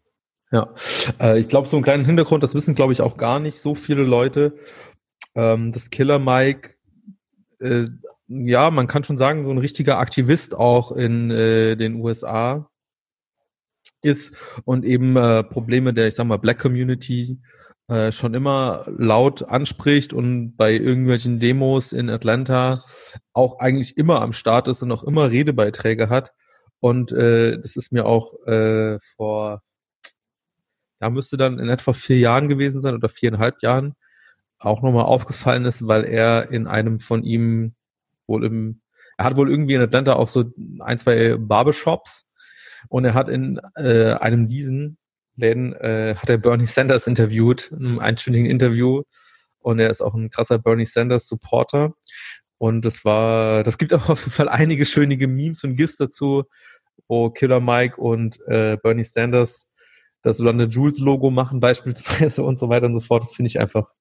[0.52, 0.74] Ja,
[1.20, 3.76] äh, ich glaube, so einen kleinen Hintergrund, das wissen, glaube ich, auch gar nicht so
[3.76, 4.58] viele Leute,
[5.36, 6.76] ähm, dass Killer Mike
[7.60, 7.88] äh,
[8.28, 12.70] ja, man kann schon sagen, so ein richtiger Aktivist auch in äh, den USA
[14.02, 14.34] ist
[14.66, 15.16] und eben
[15.50, 17.40] Probleme der, ich sag mal, Black Community
[18.12, 22.84] schon immer laut anspricht und bei irgendwelchen Demos in Atlanta
[23.34, 26.32] auch eigentlich immer am Start ist und auch immer Redebeiträge hat.
[26.80, 29.64] Und äh, das ist mir auch äh, vor,
[31.00, 33.96] da müsste dann in etwa vier Jahren gewesen sein oder viereinhalb Jahren
[34.60, 37.74] auch nochmal aufgefallen ist, weil er in einem von ihm
[38.28, 38.82] wohl im,
[39.18, 40.46] er hat wohl irgendwie in Atlanta auch so
[40.80, 42.26] ein, zwei Barbershops
[42.90, 44.98] und er hat in äh, einem diesen
[45.36, 49.04] Läden, äh, hat er Bernie Sanders interviewt, in einem einstündigen Interview
[49.60, 51.94] und er ist auch ein krasser Bernie Sanders Supporter
[52.58, 56.44] und das war, das gibt auch auf jeden Fall einige schöne Memes und GIFs dazu,
[57.08, 59.70] wo Killer Mike und äh, Bernie Sanders
[60.22, 63.24] das London Jules Logo machen beispielsweise und so weiter und so fort.
[63.24, 63.92] Das finde ich einfach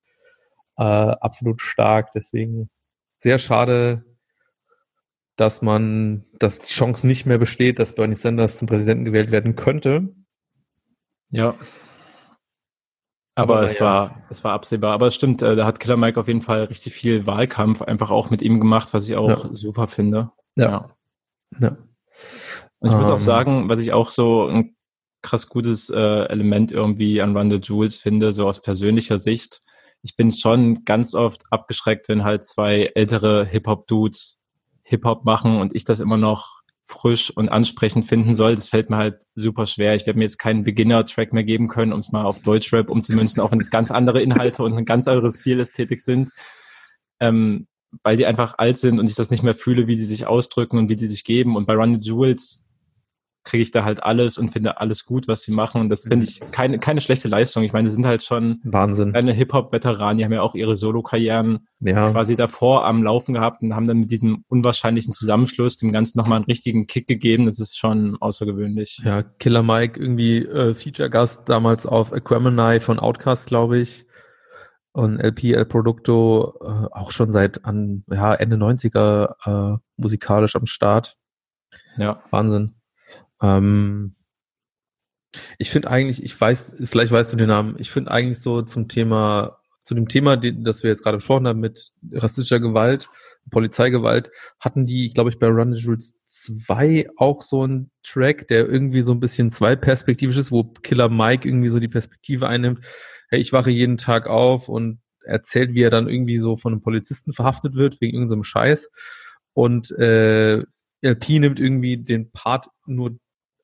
[0.77, 2.13] äh, absolut stark.
[2.15, 2.71] Deswegen
[3.17, 4.05] sehr schade,
[5.37, 9.55] dass man, dass die Chance nicht mehr besteht, dass Bernie Sanders zum Präsidenten gewählt werden
[9.55, 10.09] könnte.
[11.31, 11.55] Ja.
[13.35, 13.85] Aber, Aber es ja.
[13.85, 14.93] war, es war absehbar.
[14.93, 18.11] Aber es stimmt, äh, da hat Killer Mike auf jeden Fall richtig viel Wahlkampf einfach
[18.11, 19.55] auch mit ihm gemacht, was ich auch ja.
[19.55, 20.33] super finde.
[20.57, 20.91] Ja.
[21.61, 21.77] ja.
[22.81, 23.19] Und ich muss auch ähm.
[23.19, 24.77] sagen, was ich auch so ein
[25.23, 29.61] krass gutes äh, Element irgendwie an Run the Jules finde, so aus persönlicher Sicht.
[30.03, 34.41] Ich bin schon ganz oft abgeschreckt, wenn halt zwei ältere Hip-Hop-Dudes
[34.85, 38.97] Hip-Hop machen und ich das immer noch frisch und ansprechend finden soll, das fällt mir
[38.97, 39.95] halt super schwer.
[39.95, 43.43] Ich werde mir jetzt keinen Beginner-Track mehr geben können, um es mal auf Deutschrap umzumünzen,
[43.43, 46.31] auch wenn es ganz andere Inhalte und eine ganz andere Stilästhetik sind.
[47.21, 47.67] Ähm,
[48.03, 50.79] weil die einfach alt sind und ich das nicht mehr fühle, wie die sich ausdrücken
[50.79, 51.57] und wie die sich geben.
[51.57, 52.63] Und bei Run the Jewels
[53.49, 55.81] kriege ich da halt alles und finde alles gut, was sie machen.
[55.81, 57.65] Und das finde ich keine, keine schlechte Leistung.
[57.65, 59.15] Ich meine, sie sind halt schon Wahnsinn.
[59.15, 62.11] eine Hip-Hop-Veteranen, die haben ja auch ihre Solo-Karrieren ja.
[62.11, 66.37] quasi davor am Laufen gehabt und haben dann mit diesem unwahrscheinlichen Zusammenschluss dem Ganzen nochmal
[66.37, 67.47] einen richtigen Kick gegeben.
[67.47, 69.01] Das ist schon außergewöhnlich.
[69.03, 74.07] Ja, Killer Mike, irgendwie äh, Feature-Gast damals auf Aquemini von Outcast, glaube ich.
[74.93, 80.67] Und LP El Producto äh, auch schon seit an ja, Ende 90er äh, musikalisch am
[80.67, 81.17] Start.
[81.97, 82.23] Ja.
[82.31, 82.78] Wahnsinn.
[83.43, 84.15] Ähm,
[85.59, 88.89] ich finde eigentlich, ich weiß, vielleicht weißt du den Namen, ich finde eigentlich so zum
[88.89, 93.09] Thema, zu dem Thema, das wir jetzt gerade besprochen haben mit rassistischer Gewalt,
[93.51, 98.69] Polizeigewalt, hatten die, glaube ich, bei Run the Jewels 2 auch so einen Track, der
[98.69, 102.85] irgendwie so ein bisschen zweiperspektivisch ist, wo Killer Mike irgendwie so die Perspektive einnimmt,
[103.31, 106.83] hey, ich wache jeden Tag auf und erzählt, wie er dann irgendwie so von einem
[106.83, 108.91] Polizisten verhaftet wird, wegen irgendeinem Scheiß.
[109.53, 110.65] Und äh,
[111.03, 113.19] LP nimmt irgendwie den Part nur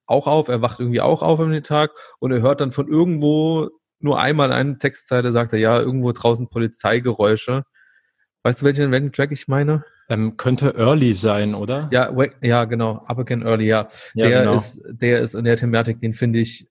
[0.07, 3.71] auch auf, er wacht irgendwie auch auf am Tag und er hört dann von irgendwo
[3.99, 7.63] nur einmal eine Textzeile, sagt er, ja, irgendwo draußen Polizeigeräusche.
[8.43, 9.85] Weißt du, welchen, welchen Track ich meine?
[10.11, 11.89] Ähm, könnte Early sein, oder?
[11.91, 12.13] Ja,
[12.43, 13.03] ja, genau.
[13.07, 13.89] Up Again Early, ja.
[14.15, 14.57] ja der genau.
[14.57, 16.69] ist, der ist in der Thematik, den finde ich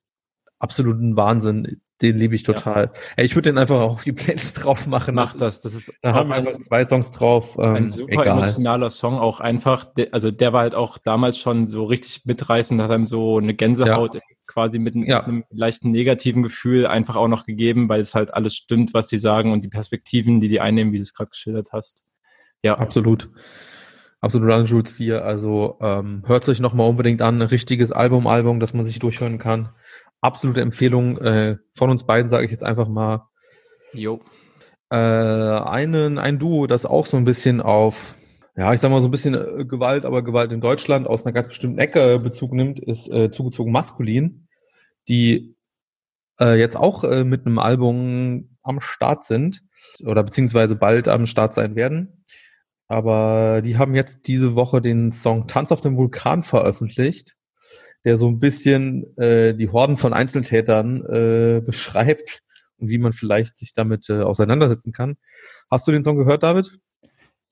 [0.63, 1.81] absoluten Wahnsinn.
[2.01, 2.85] Den liebe ich total.
[2.85, 3.01] Ja.
[3.17, 5.15] Ey, ich würde den einfach auch auf die Playlist drauf machen.
[5.15, 5.61] Mach das.
[5.61, 7.55] Das ist da haben wir einfach zwei Songs drauf.
[7.59, 8.37] Ähm, ein super egal.
[8.37, 9.85] emotionaler Song auch einfach.
[10.11, 14.15] also der war halt auch damals schon so richtig mitreißend, hat einem so eine Gänsehaut
[14.15, 14.21] ja.
[14.47, 15.19] quasi mit, ja.
[15.19, 19.07] mit, einem leichten negativen Gefühl einfach auch noch gegeben, weil es halt alles stimmt, was
[19.07, 22.05] die sagen und die Perspektiven, die die einnehmen, wie du es gerade geschildert hast.
[22.63, 23.29] Ja, absolut.
[24.19, 25.23] Absolut Run Rules 4.
[25.23, 27.41] Also ähm, hört es euch nochmal unbedingt an.
[27.41, 29.69] Ein richtiges Album, Album, das man sich durchhören kann
[30.23, 33.27] absolute Empfehlung äh, von uns beiden, sage ich jetzt einfach mal.
[33.93, 34.19] Jo.
[34.89, 38.15] Äh, einen, ein Duo, das auch so ein bisschen auf,
[38.55, 41.33] ja, ich sag mal so ein bisschen äh, Gewalt, aber Gewalt in Deutschland aus einer
[41.33, 44.47] ganz bestimmten Ecke Bezug nimmt, ist äh, zugezogen maskulin,
[45.09, 45.55] die
[46.39, 49.63] äh, jetzt auch äh, mit einem Album am Start sind
[50.05, 52.25] oder beziehungsweise bald am Start sein werden.
[52.87, 57.35] Aber die haben jetzt diese Woche den Song Tanz auf dem Vulkan veröffentlicht
[58.05, 62.41] der so ein bisschen äh, die Horden von Einzeltätern äh, beschreibt
[62.77, 65.15] und wie man vielleicht sich damit äh, auseinandersetzen kann.
[65.69, 66.77] Hast du den Song gehört, David?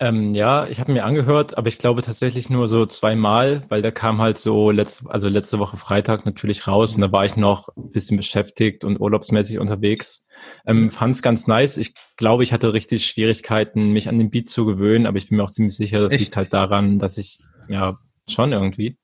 [0.01, 3.91] Ähm, ja, ich habe mir angehört, aber ich glaube tatsächlich nur so zweimal, weil der
[3.91, 7.69] kam halt so letzte, also letzte Woche Freitag natürlich raus und da war ich noch
[7.77, 10.25] ein bisschen beschäftigt und urlaubsmäßig unterwegs.
[10.65, 11.77] Ähm, Fand es ganz nice.
[11.77, 15.37] Ich glaube, ich hatte richtig Schwierigkeiten, mich an den Beat zu gewöhnen, aber ich bin
[15.37, 16.21] mir auch ziemlich sicher, das Echt?
[16.21, 17.37] liegt halt daran, dass ich
[17.67, 18.97] ja schon irgendwie.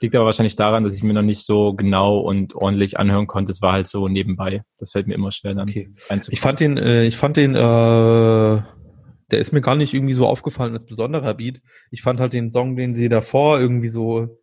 [0.00, 3.52] Liegt aber wahrscheinlich daran, dass ich mir noch nicht so genau und ordentlich anhören konnte.
[3.52, 4.62] Es war halt so nebenbei.
[4.78, 5.92] Das fällt mir immer schwer dann okay.
[6.30, 10.26] Ich fand den, äh, ich fand den, äh, der ist mir gar nicht irgendwie so
[10.26, 11.60] aufgefallen als besonderer Beat.
[11.90, 14.40] Ich fand halt den Song, den sie davor irgendwie so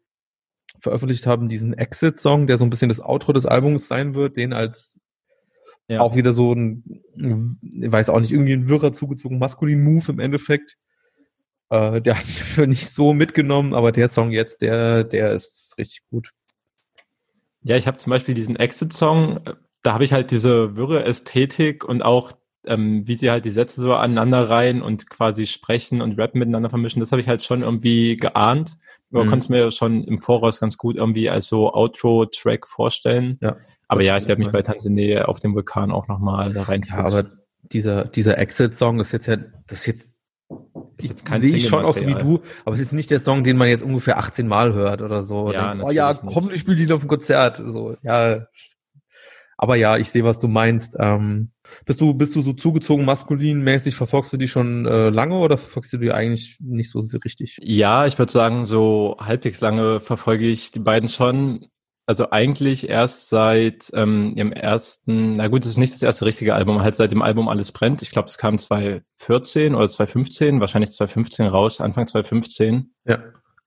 [0.80, 4.54] veröffentlicht haben, diesen Exit-Song, der so ein bisschen das Outro des Albums sein wird, den
[4.54, 5.00] als
[5.88, 6.02] ja.
[6.02, 10.20] auch wieder so ein, ich weiß auch nicht, irgendwie ein wirrer zugezogen maskulin Move im
[10.20, 10.78] Endeffekt
[11.69, 15.75] Äh, der hat mich für nicht so mitgenommen, aber der Song jetzt, der, der ist
[15.77, 16.32] richtig gut.
[17.62, 19.41] Ja, ich habe zum Beispiel diesen Exit-Song,
[19.84, 22.32] da habe ich halt diese wirre Ästhetik und auch
[22.67, 26.69] ähm, wie sie halt die Sätze so aneinander reihen und quasi sprechen und rappen miteinander
[26.69, 28.77] vermischen, das habe ich halt schon irgendwie geahnt.
[29.12, 29.30] Aber mhm.
[29.30, 33.38] konnte es mir schon im Voraus ganz gut irgendwie als so Outro-Track vorstellen.
[33.41, 33.56] Ja,
[33.88, 36.84] aber ja, ich werde mich bei Tanzania auf dem Vulkan auch nochmal da rein.
[36.88, 37.30] Ja, aber
[37.71, 40.16] dieser, dieser Exit-Song ist jetzt ja, das ist jetzt,
[40.99, 43.67] ich sehe ich schon aus wie du, aber es ist nicht der Song, den man
[43.67, 45.51] jetzt ungefähr 18 Mal hört oder so.
[45.51, 47.62] Ja, denkt, oh ja, komm, ich spiele den auf dem Konzert.
[47.63, 48.47] So, ja,
[49.57, 50.95] aber ja, ich sehe, was du meinst.
[50.99, 51.51] Ähm,
[51.86, 53.95] bist du bist du so zugezogen maskulinmäßig?
[53.95, 57.57] Verfolgst du die schon äh, lange oder verfolgst du die eigentlich nicht so richtig?
[57.62, 61.65] Ja, ich würde sagen, so halbwegs lange verfolge ich die beiden schon.
[62.08, 66.56] Also eigentlich erst seit ähm, ihrem ersten, na gut, es ist nicht das erste richtige
[66.56, 68.02] Album, halt seit dem Album Alles brennt.
[68.02, 72.93] Ich glaube, es kam 2014 oder 2015, wahrscheinlich 2015 raus, Anfang 2015.
[73.06, 73.20] Ja.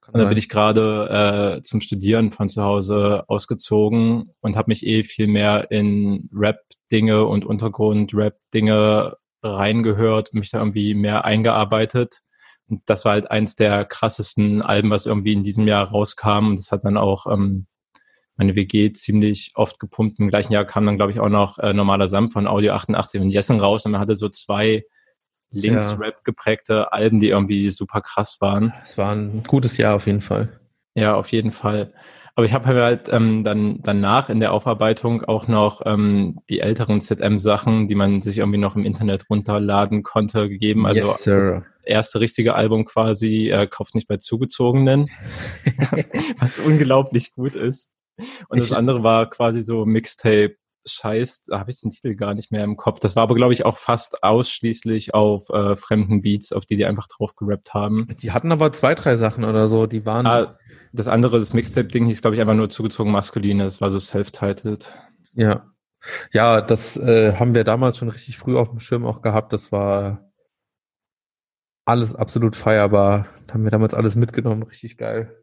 [0.07, 4.85] Und dann bin ich gerade äh, zum Studieren von zu Hause ausgezogen und habe mich
[4.87, 12.21] eh viel mehr in Rap-Dinge und Untergrund-Rap-Dinge reingehört, mich da irgendwie mehr eingearbeitet.
[12.67, 16.47] Und das war halt eins der krassesten Alben, was irgendwie in diesem Jahr rauskam.
[16.47, 17.67] Und das hat dann auch ähm,
[18.41, 20.19] meine WG ziemlich oft gepumpt.
[20.19, 23.21] Im gleichen Jahr kam dann, glaube ich, auch noch äh, Normaler Samt von Audio 88
[23.21, 23.85] und Jessen raus.
[23.85, 24.83] Und man hatte so zwei
[25.51, 28.73] Links-Rap geprägte Alben, die irgendwie super krass waren.
[28.81, 30.59] Es war ein gutes Jahr auf jeden Fall.
[30.95, 31.93] Ja, auf jeden Fall.
[32.33, 36.99] Aber ich habe halt ähm, dann danach in der Aufarbeitung auch noch ähm, die älteren
[36.99, 40.87] ZM-Sachen, die man sich irgendwie noch im Internet runterladen konnte, gegeben.
[40.87, 45.11] Also yes, das erste richtige Album quasi, äh, kauft nicht bei Zugezogenen,
[46.39, 47.93] was unglaublich gut ist.
[48.49, 52.33] Und ich, das andere war quasi so Mixtape Scheiß, da habe ich den Titel gar
[52.33, 52.99] nicht mehr im Kopf.
[52.99, 56.85] Das war aber, glaube ich, auch fast ausschließlich auf äh, fremden Beats, auf die die
[56.85, 58.07] einfach drauf gerappt haben.
[58.21, 60.25] Die hatten aber zwei, drei Sachen oder so, die waren.
[60.25, 60.51] Ah,
[60.93, 63.63] das andere, das Mixtape-Ding hieß, glaube ich, einfach nur zugezogen maskuline.
[63.63, 64.93] Das war so self-titled.
[65.33, 65.67] Ja.
[66.33, 69.53] Ja, das äh, haben wir damals schon richtig früh auf dem Schirm auch gehabt.
[69.53, 70.31] Das war
[71.85, 73.27] alles absolut feierbar.
[73.47, 74.63] Da haben wir damals alles mitgenommen.
[74.63, 75.40] Richtig geil.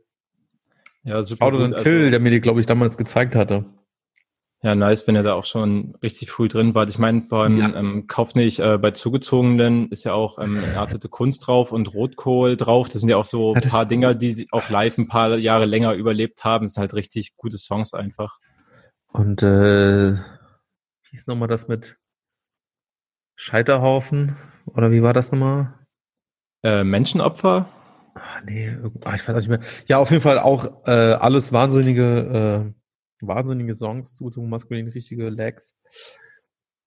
[1.09, 1.47] Ja, super.
[1.47, 3.64] Auto gut, Till, also, der mir die, glaube ich, damals gezeigt hatte.
[4.62, 6.87] Ja, nice, wenn er da auch schon richtig früh drin war.
[6.87, 7.75] Ich meine, beim ja.
[7.75, 12.57] ähm, Kauf nicht äh, bei Zugezogenen ist ja auch ähm, entartete Kunst drauf und Rotkohl
[12.57, 12.88] drauf.
[12.88, 15.64] Das sind ja auch so ein ja, paar Dinger, die auch live ein paar Jahre
[15.64, 16.64] länger überlebt haben.
[16.64, 18.38] Das sind halt richtig gute Songs einfach.
[19.11, 21.97] Und äh, wie ist nochmal das mit
[23.37, 24.37] Scheiterhaufen?
[24.66, 25.73] Oder wie war das nochmal?
[26.64, 27.71] Äh, Menschenopfer?
[28.20, 29.61] Ach, nee, ah, ich weiß auch nicht mehr.
[29.87, 32.78] Ja, auf jeden Fall auch äh, alles wahnsinnige äh,
[33.26, 35.76] wahnsinnige Songs, zugezogen maskulin, richtige Lags.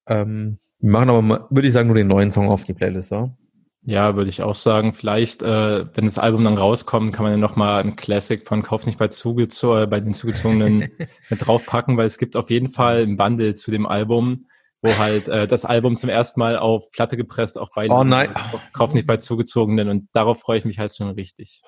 [0.08, 3.12] Ähm, wir machen aber mal, würde ich sagen, nur den neuen Song auf die Playlist,
[3.12, 3.36] ja?
[3.84, 4.94] Ja, würde ich auch sagen.
[4.94, 8.86] Vielleicht, äh, wenn das Album dann rauskommt, kann man ja nochmal ein Classic von Kauf
[8.86, 10.92] nicht bei, Zugezo äh, bei den Zugezogenen
[11.30, 14.46] mit draufpacken, weil es gibt auf jeden Fall ein Bundle zu dem Album,
[14.82, 17.96] wo halt äh, das Album zum ersten Mal auf Platte gepresst auf beiden.
[17.96, 18.34] Oh nein.
[18.74, 21.62] Kauf nicht bei Zugezogenen und darauf freue ich mich halt schon richtig.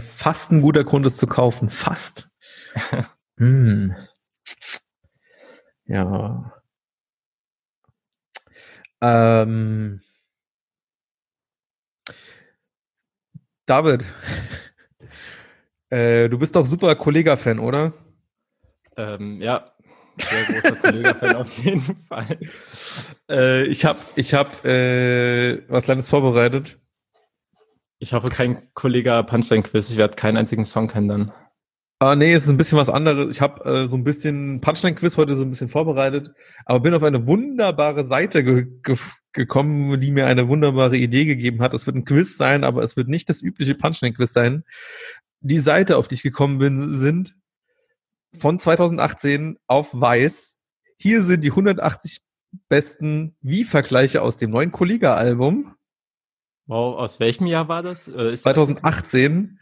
[0.00, 1.70] Fast ein guter Grund, es zu kaufen.
[1.70, 2.28] Fast.
[3.38, 3.96] Hm.
[5.86, 6.52] Ja.
[9.00, 10.02] Ähm.
[13.64, 14.04] David,
[15.88, 17.94] äh, du bist doch super Kollega-Fan, oder?
[18.98, 19.72] Ähm, ja,
[20.18, 22.38] sehr großer Kollega-Fan auf jeden Fall.
[23.30, 26.78] Äh, ich habe ich hab, äh, was Kleines vorbereitet.
[27.98, 29.90] Ich hoffe, kein Kollege-Punchline-Quiz.
[29.90, 31.32] Ich werde keinen einzigen Song kennen dann.
[32.02, 33.34] Ah, nee, es ist ein bisschen was anderes.
[33.34, 36.30] Ich habe äh, so ein bisschen Punchline-Quiz heute so ein bisschen vorbereitet,
[36.64, 38.96] aber bin auf eine wunderbare Seite ge ge
[39.32, 41.74] gekommen, die mir eine wunderbare Idee gegeben hat.
[41.74, 44.64] Es wird ein Quiz sein, aber es wird nicht das übliche Punchline-Quiz sein.
[45.40, 47.36] Die Seite, auf die ich gekommen bin, sind
[48.38, 50.58] von 2018 auf Weiß.
[50.96, 52.20] Hier sind die 180
[52.68, 55.74] besten Wie-Vergleiche aus dem neuen Kollega-Album.
[56.66, 58.04] Wow, aus welchem Jahr war das?
[58.04, 59.58] 2018.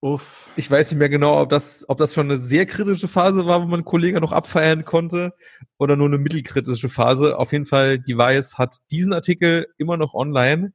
[0.00, 0.48] Uff.
[0.56, 3.62] Ich weiß nicht mehr genau, ob das, ob das schon eine sehr kritische Phase war,
[3.62, 5.34] wo man Kollegen noch abfeiern konnte,
[5.78, 7.38] oder nur eine mittelkritische Phase.
[7.38, 10.72] Auf jeden Fall, Device hat diesen Artikel immer noch online.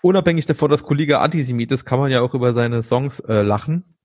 [0.00, 3.97] Unabhängig davon, dass Kollege Antisemit ist, kann man ja auch über seine Songs äh, lachen.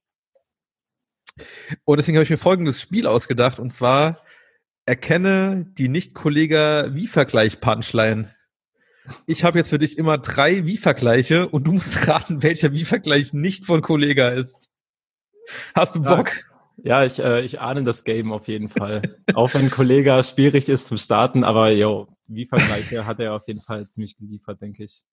[1.85, 4.21] Und deswegen habe ich mir folgendes Spiel ausgedacht, und zwar
[4.85, 8.35] erkenne die Nicht-Kollega-Wie-Vergleich-Punchline.
[9.25, 13.65] Ich habe jetzt für dich immer drei Wie-Vergleiche und du musst raten, welcher Wie-Vergleich nicht
[13.65, 14.69] von Kollega ist.
[15.73, 16.31] Hast du Bock?
[16.77, 19.17] Ja, ich, äh, ich ahne das Game auf jeden Fall.
[19.35, 23.87] Auch wenn Kollega schwierig ist zum Starten, aber yo, Wie-Vergleiche hat er auf jeden Fall
[23.87, 25.03] ziemlich geliefert, denke ich.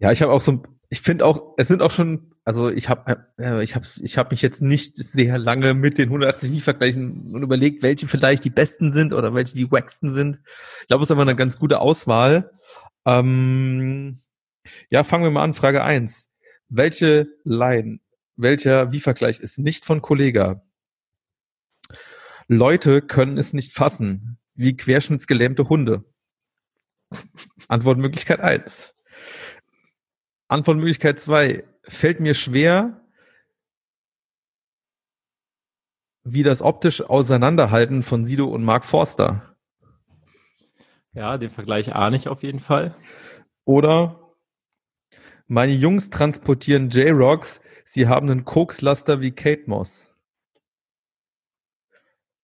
[0.00, 3.26] Ja, ich habe auch so, ich finde auch, es sind auch schon, also ich habe,
[3.38, 7.34] äh, ich habe, ich habe mich jetzt nicht sehr lange mit den 180 wie vergleichen
[7.34, 10.40] und überlegt, welche vielleicht die besten sind oder welche die wacksten sind.
[10.82, 12.52] Ich glaube, es ist aber eine ganz gute Auswahl.
[13.04, 14.18] Ähm,
[14.90, 15.54] ja, fangen wir mal an.
[15.54, 16.30] Frage eins:
[16.68, 18.00] Welche Line,
[18.36, 20.62] welcher Wie-Vergleich ist nicht von Kollega?
[22.46, 26.04] Leute können es nicht fassen, wie querschnittsgelähmte Hunde.
[27.68, 28.94] Antwortmöglichkeit eins.
[30.48, 31.64] Antwortmöglichkeit zwei.
[31.82, 33.00] Fällt mir schwer,
[36.24, 39.56] wie das optisch Auseinanderhalten von Sido und Mark Forster.
[41.12, 42.94] Ja, den Vergleich ahne ich auf jeden Fall.
[43.64, 44.34] Oder
[45.46, 50.06] meine Jungs transportieren J-Rocks, sie haben einen Kokslaster wie Kate Moss.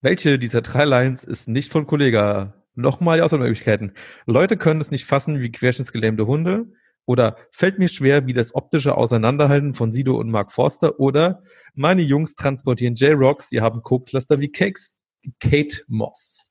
[0.01, 2.55] Welche dieser drei Lines ist nicht von Kollega?
[2.75, 3.93] Nochmal die Auswahlmöglichkeiten.
[4.27, 6.67] Leute können es nicht fassen wie querschnittsgelähmte Hunde.
[7.07, 10.99] Oder fällt mir schwer wie das optische Auseinanderhalten von Sido und Mark Forster.
[10.99, 11.43] Oder
[11.75, 14.99] meine Jungs transportieren J-Rocks, sie haben Kokslaster wie Cakes,
[15.41, 16.51] Kate Moss.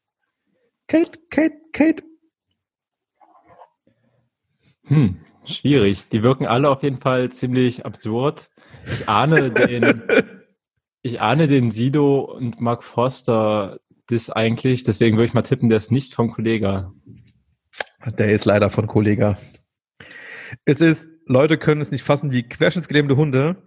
[0.87, 2.03] Kate, Kate, Kate.
[4.85, 6.09] Hm, schwierig.
[6.09, 8.49] Die wirken alle auf jeden Fall ziemlich absurd.
[8.91, 10.03] Ich ahne den,
[11.01, 15.77] ich ahne den Sido und Mark Forster das eigentlich, deswegen würde ich mal tippen, der
[15.77, 16.93] ist nicht vom Kollega.
[18.17, 19.37] Der ist leider von Kollega.
[20.65, 23.63] Es ist, Leute können es nicht fassen wie querschnittsgelähmte Hunde.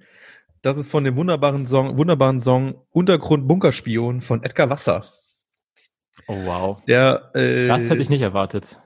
[0.63, 5.07] Das ist von dem wunderbaren Song, wunderbaren Song Untergrund Bunkerspion von Edgar Wasser.
[6.27, 6.83] Oh wow.
[6.87, 8.81] Der, äh, das hätte ich nicht erwartet.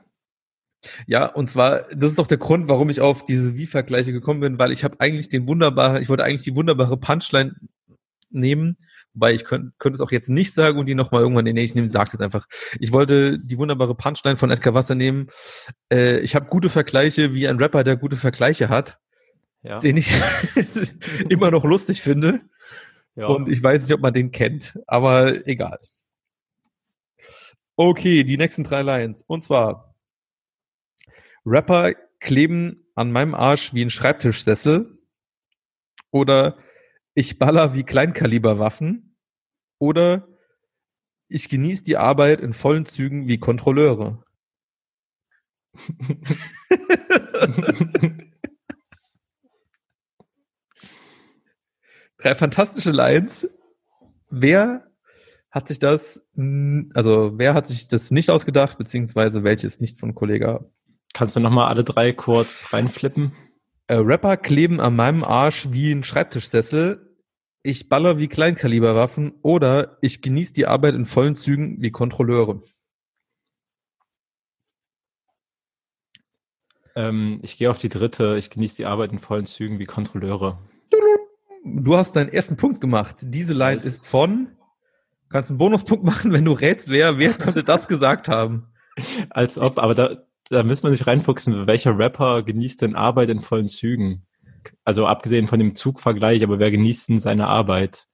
[1.05, 4.59] Ja, und zwar, das ist auch der Grund, warum ich auf diese Wie-Vergleiche gekommen bin,
[4.59, 7.55] weil ich habe eigentlich den wunderbaren, ich wollte eigentlich die wunderbare Punchline
[8.29, 8.77] nehmen,
[9.13, 11.75] wobei ich könnte könnt es auch jetzt nicht sagen und die nochmal irgendwann, nee, ich
[11.75, 12.47] nehme, sag's jetzt einfach.
[12.79, 15.27] Ich wollte die wunderbare Punchline von Edgar Wasser nehmen.
[15.91, 18.99] Äh, ich habe gute Vergleiche wie ein Rapper, der gute Vergleiche hat,
[19.63, 19.79] Ja.
[19.79, 20.11] den ich
[21.29, 22.41] immer noch lustig finde.
[23.15, 23.27] ja.
[23.27, 25.79] Und ich weiß nicht, ob man den kennt, aber egal.
[27.75, 29.23] Okay, die nächsten drei Lines.
[29.27, 29.95] Und zwar,
[31.45, 34.99] Rapper kleben an meinem Arsch wie ein Schreibtischsessel
[36.11, 36.57] oder
[37.13, 39.17] ich baller wie Kleinkaliberwaffen
[39.79, 40.27] oder
[41.27, 44.23] ich genieße die Arbeit in vollen Zügen wie Kontrolleure.
[52.17, 53.49] Drei fantastische Lines.
[54.29, 54.91] Wer
[55.49, 56.25] hat sich das,
[56.93, 60.65] also wer hat sich das nicht ausgedacht, beziehungsweise welches nicht von Kollega?
[61.13, 63.33] Kannst du nochmal alle drei kurz reinflippen?
[63.91, 67.13] Äh, Rapper kleben an meinem Arsch wie ein Schreibtischsessel.
[67.61, 72.61] Ich baller wie Kleinkaliberwaffen oder ich genieße die Arbeit in vollen Zügen wie Kontrolleure.
[76.95, 78.37] Ähm, ich gehe auf die dritte.
[78.37, 80.57] Ich genieße die Arbeit in vollen Zügen wie Kontrolleure.
[81.65, 83.17] Du hast deinen ersten Punkt gemacht.
[83.23, 84.55] Diese Line Das- ist von.
[85.27, 88.71] Kannst einen Bonuspunkt machen, wenn du rätst, wer, wer könnte das gesagt haben?
[89.29, 93.41] Als ob, aber da, da müssen wir sich reinfuchsen, welcher Rapper genießt denn Arbeit in
[93.41, 94.27] vollen Zügen?
[94.83, 98.07] Also abgesehen von dem Zugvergleich, aber wer genießt denn seine Arbeit?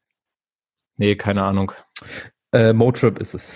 [0.96, 1.72] Nee, keine Ahnung.
[2.54, 3.56] Äh, Motrip ist es.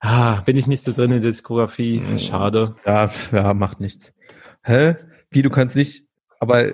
[0.00, 2.00] Ah, bin ich nicht so drin in der Diskografie.
[2.00, 2.18] Mhm.
[2.18, 2.76] Schade.
[2.84, 4.14] Ja, ja, macht nichts.
[4.62, 4.96] Hä?
[5.30, 6.06] Wie, du kannst nicht,
[6.40, 6.72] aber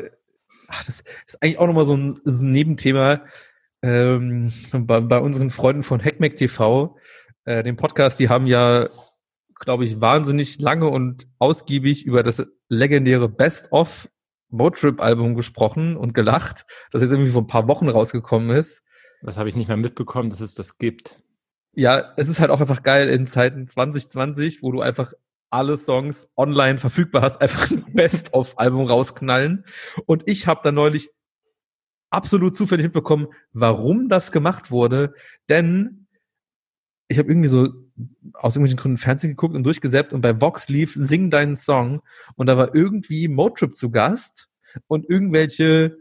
[0.68, 3.22] ach, das ist eigentlich auch nochmal so ein, so ein Nebenthema
[3.82, 6.96] ähm, bei, bei unseren Freunden von Hackmack TV,
[7.44, 8.88] äh, dem Podcast, die haben ja,
[9.58, 14.08] glaube ich, wahnsinnig lange und ausgiebig über das legendäre Best-of
[14.48, 18.84] Motrip-Album gesprochen und gelacht, das jetzt irgendwie vor ein paar Wochen rausgekommen ist.
[19.22, 21.22] Das habe ich nicht mehr mitbekommen, dass es das gibt.
[21.72, 25.12] Ja, es ist halt auch einfach geil in Zeiten 2020, wo du einfach
[25.50, 29.64] alle Songs online verfügbar hast, einfach ein Best-of-Album rausknallen.
[30.06, 31.10] Und ich habe da neulich
[32.10, 35.14] absolut zufällig mitbekommen, warum das gemacht wurde.
[35.48, 36.06] Denn
[37.08, 37.85] ich habe irgendwie so
[38.34, 42.02] aus irgendwelchen Gründen Fernsehen geguckt und durchgesäppt und bei Vox lief Sing deinen Song
[42.34, 44.48] und da war irgendwie Motrip zu Gast
[44.86, 45.96] und irgendwelche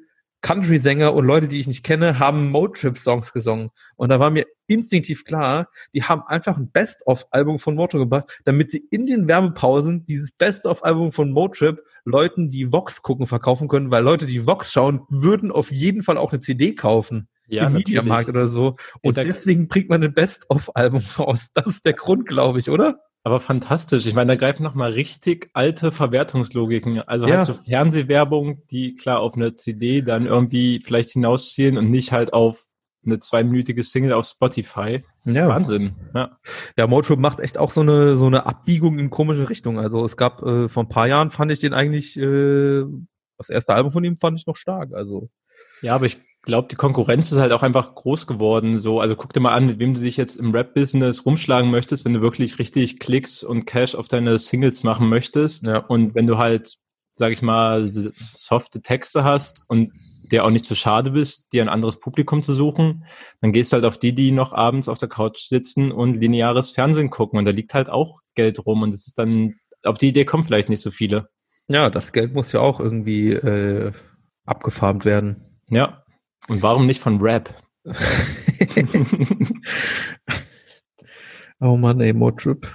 [0.46, 3.72] Country-Sänger und Leute, die ich nicht kenne, haben Motrip-Songs gesungen.
[3.96, 8.70] Und da war mir instinktiv klar, die haben einfach ein Best-of-Album von Motrip gebracht, damit
[8.70, 14.04] sie in den Werbepausen dieses Best-of-Album von Motrip Leuten, die Vox gucken, verkaufen können, weil
[14.04, 18.30] Leute, die Vox schauen, würden auf jeden Fall auch eine CD kaufen Ja, im Mediamarkt
[18.30, 18.76] oder so.
[19.02, 21.52] Und da- deswegen bringt man ein Best-of-Album raus.
[21.54, 23.00] Das ist der Grund, glaube ich, oder?
[23.24, 24.06] Aber fantastisch.
[24.06, 27.00] Ich meine, da greifen nochmal richtig alte Verwertungslogiken.
[27.02, 27.36] Also Ja.
[27.38, 32.34] halt so Fernsehwerbung, die klar auf eine CD dann irgendwie vielleicht hinausziehen und nicht halt
[32.34, 32.66] auf
[33.06, 35.04] eine zweiminütige Single auf Spotify.
[35.26, 35.48] Ja.
[35.48, 35.96] Wahnsinn.
[36.14, 36.38] Ja.
[36.78, 39.80] Ja, Motrip macht echt auch so eine so eine Abbiegung in komische Richtung.
[39.80, 42.84] Also es gab äh, vor ein paar Jahren fand ich den eigentlich äh,
[43.38, 44.93] das erste Album von ihm fand ich noch stark.
[44.93, 45.30] Also
[45.82, 48.80] Ja, aber ich glaube, die Konkurrenz ist halt auch einfach groß geworden.
[48.80, 52.06] So, also guck dir mal an, mit wem du dich jetzt im Rap-Business rumschlagen möchtest,
[52.06, 55.68] wenn du wirklich richtig Klicks und Cash auf deine Singles machen möchtest.
[55.68, 55.80] Ja.
[55.80, 56.76] Und wenn du halt,
[57.14, 59.91] sag ich mal, softe Texte hast und
[60.32, 63.06] dir auch nicht zu schade bist, dir ein anderes Publikum zu suchen,
[63.41, 66.72] dann gehst du halt auf die, die noch abends auf der Couch sitzen und lineares
[66.72, 67.38] Fernsehen gucken.
[67.38, 68.82] Und da liegt halt auch Geld rum.
[68.82, 71.30] Und das ist dann, auf die Idee kommen vielleicht nicht so viele.
[71.68, 73.91] ja, das Geld muss ja auch irgendwie äh,
[74.46, 75.38] abgefarmt werden.
[75.70, 76.05] Ja.
[76.48, 77.54] Und warum nicht von Rap?
[81.60, 82.72] oh Mann, ey, Motrip.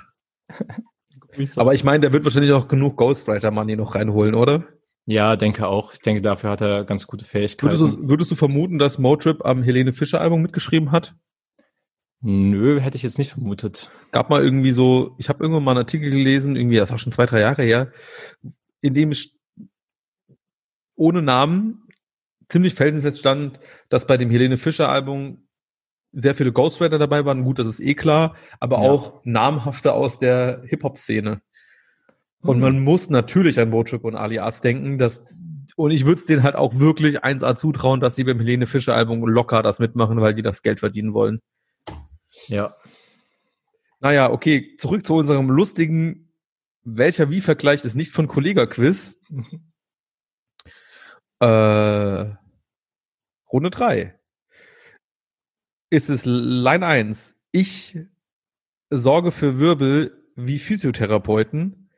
[1.57, 4.67] Aber ich meine, der wird wahrscheinlich auch genug Ghostwriter Money noch reinholen, oder?
[5.07, 5.93] Ja, denke auch.
[5.93, 7.79] Ich denke, dafür hat er ganz gute Fähigkeiten.
[7.79, 11.15] Würdest du, würdest du vermuten, dass Motrip am Helene Fischer Album mitgeschrieben hat?
[12.23, 13.91] Nö, hätte ich jetzt nicht vermutet.
[14.13, 16.99] Gab mal irgendwie so, ich habe irgendwann mal einen Artikel gelesen, irgendwie, das ist auch
[16.99, 17.93] schon zwei, drei Jahre her,
[18.83, 19.31] in dem es
[20.97, 21.89] ohne Namen
[22.51, 25.47] ziemlich felsenfest stand, dass bei dem Helene Fischer Album
[26.13, 27.45] sehr viele Ghostwriter dabei waren.
[27.45, 28.91] Gut, das ist eh klar, aber Ja.
[28.91, 31.41] auch namhafte aus der Hip-Hop-Szene.
[32.43, 32.63] Und Mhm.
[32.63, 35.25] man muss natürlich an Motrip und Alias denken, dass
[35.77, 38.95] und ich würde es denen halt auch wirklich 1A zutrauen, dass sie beim Helene Fischer
[38.95, 41.41] Album locker das mitmachen, weil die das Geld verdienen wollen.
[42.49, 42.75] Ja.
[44.01, 46.33] Naja, okay, zurück zu unserem lustigen
[46.83, 49.17] Welcher Wie-Vergleich ist nicht von Kollega-Quiz.
[51.41, 52.25] Äh,
[53.53, 54.19] Runde drei
[55.91, 57.37] Ist es Line 1?
[57.53, 57.99] Ich
[58.91, 61.91] sorge für Wirbel wie Physiotherapeuten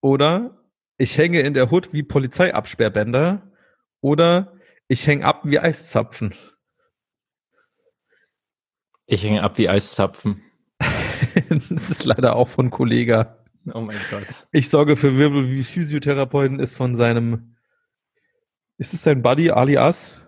[0.00, 0.62] oder
[0.98, 3.52] ich hänge in der Hut wie Polizeiabsperrbänder
[4.00, 4.56] oder
[4.88, 6.34] ich hänge ab wie Eiszapfen.
[9.06, 10.42] Ich hänge ab wie Eiszapfen.
[11.48, 13.44] das ist leider auch von Kollega.
[13.72, 14.46] Oh mein Gott.
[14.52, 17.56] Ich sorge für Wirbel wie Physiotherapeuten ist von seinem.
[18.78, 20.20] Ist es sein Buddy alias?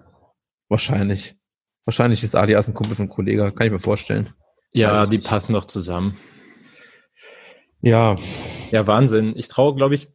[0.68, 1.36] Wahrscheinlich.
[1.84, 4.28] Wahrscheinlich ist alias ein Kumpel von Kollega, kann ich mir vorstellen.
[4.72, 5.28] Ja, die nicht.
[5.28, 6.18] passen doch zusammen.
[7.80, 8.16] Ja,
[8.70, 9.34] Ja, Wahnsinn.
[9.36, 10.08] Ich traue, glaube ich,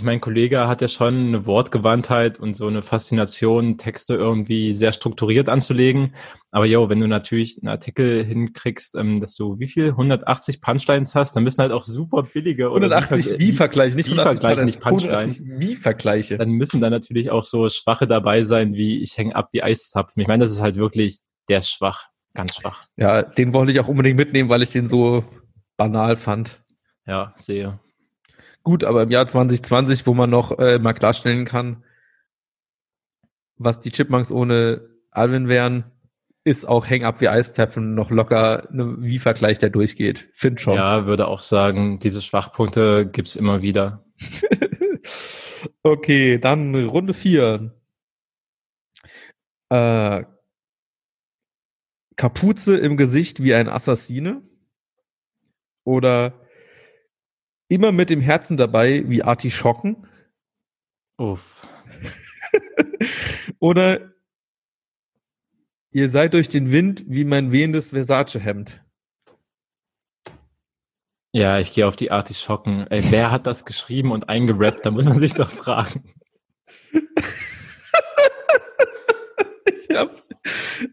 [0.00, 4.92] ich mein Kollege hat ja schon eine Wortgewandtheit und so eine Faszination, Texte irgendwie sehr
[4.92, 6.14] strukturiert anzulegen.
[6.50, 11.14] Aber jo, wenn du natürlich einen Artikel hinkriegst, ähm, dass du wie viel 180 Punchlines
[11.14, 15.42] hast, dann müssen halt auch super billige oder 180 wie- Wie-Vergleiche, nicht Wie-Vergleiche, nicht 180
[15.58, 16.38] Wie-Vergleiche.
[16.38, 20.20] dann müssen da natürlich auch so Schwache dabei sein, wie ich hänge ab wie Eiszapfen.
[20.22, 21.18] Ich meine, das ist halt wirklich,
[21.50, 22.84] der ist schwach, ganz schwach.
[22.96, 25.24] Ja, den wollte ich auch unbedingt mitnehmen, weil ich den so
[25.76, 26.62] banal fand.
[27.06, 27.78] Ja, sehe.
[28.62, 31.84] Gut, aber im Jahr 2020, wo man noch äh, mal klarstellen kann,
[33.56, 35.84] was die Chipmunks ohne Alvin wären,
[36.44, 40.30] ist auch Hang Up wie Eiszapfen noch locker ne, wie Vergleich, der durchgeht.
[40.34, 40.74] Find schon.
[40.74, 44.04] Ja, würde auch sagen, diese Schwachpunkte gibt's immer wieder.
[45.82, 47.74] okay, dann Runde vier.
[49.68, 50.24] Äh,
[52.16, 54.42] Kapuze im Gesicht wie ein Assassine
[55.84, 56.34] oder
[57.70, 60.06] immer mit dem Herzen dabei wie Artischocken
[61.20, 61.68] Uff.
[63.58, 64.14] oder
[65.90, 68.82] ihr seid durch den Wind wie mein wehendes Versace-Hemd.
[71.32, 72.86] Ja, ich gehe auf die Artischocken.
[72.86, 74.86] Ey, wer hat das geschrieben und eingerappt?
[74.86, 76.14] Da muss man sich doch fragen.
[79.66, 80.22] Ich hab,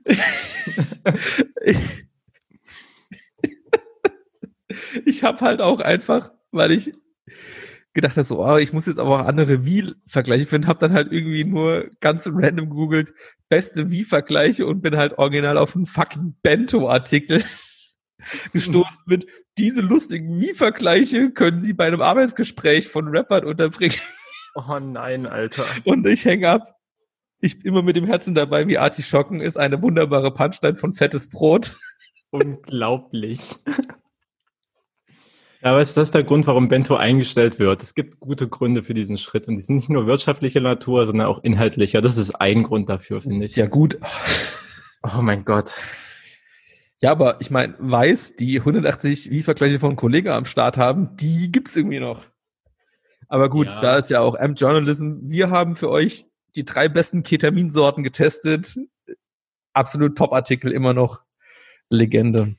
[1.63, 2.03] ich,
[5.05, 6.93] ich hab halt auch einfach, weil ich
[7.93, 11.11] gedacht habe, so, oh, ich muss jetzt aber auch andere Wie-Vergleiche finden, hab dann halt
[11.11, 13.13] irgendwie nur ganz random googelt,
[13.49, 17.43] beste Wie-Vergleiche und bin halt original auf einen fucking Bento-Artikel
[18.53, 19.25] gestoßen mit,
[19.57, 23.97] diese lustigen Wie-Vergleiche können Sie bei einem Arbeitsgespräch von Rappern unterbringen.
[24.53, 25.65] Oh nein, Alter.
[25.83, 26.75] Und ich hänge ab.
[27.39, 31.29] Ich bin immer mit dem Herzen dabei, wie Artischocken ist eine wunderbare Punchline von fettes
[31.29, 31.77] Brot.
[32.31, 33.55] Unglaublich.
[35.67, 37.83] Ja, aber ist das der Grund, warum Bento eingestellt wird?
[37.83, 41.27] Es gibt gute Gründe für diesen Schritt und die sind nicht nur wirtschaftlicher Natur, sondern
[41.27, 41.99] auch inhaltlicher.
[41.99, 43.57] Das ist ein Grund dafür, finde ich.
[43.57, 43.99] Ja, gut.
[45.03, 45.73] Oh mein Gott.
[47.01, 51.75] Ja, aber ich meine, weiß, die 180 Wie-Vergleiche von Kollegen am Start haben, die gibt's
[51.75, 52.23] irgendwie noch.
[53.27, 53.81] Aber gut, Ja.
[53.81, 55.15] da ist ja auch M-Journalism.
[55.23, 58.77] Wir haben für euch die drei besten Ketaminsorten getestet.
[59.73, 61.19] Absolut Top-Artikel, immer noch
[61.89, 62.55] Legende.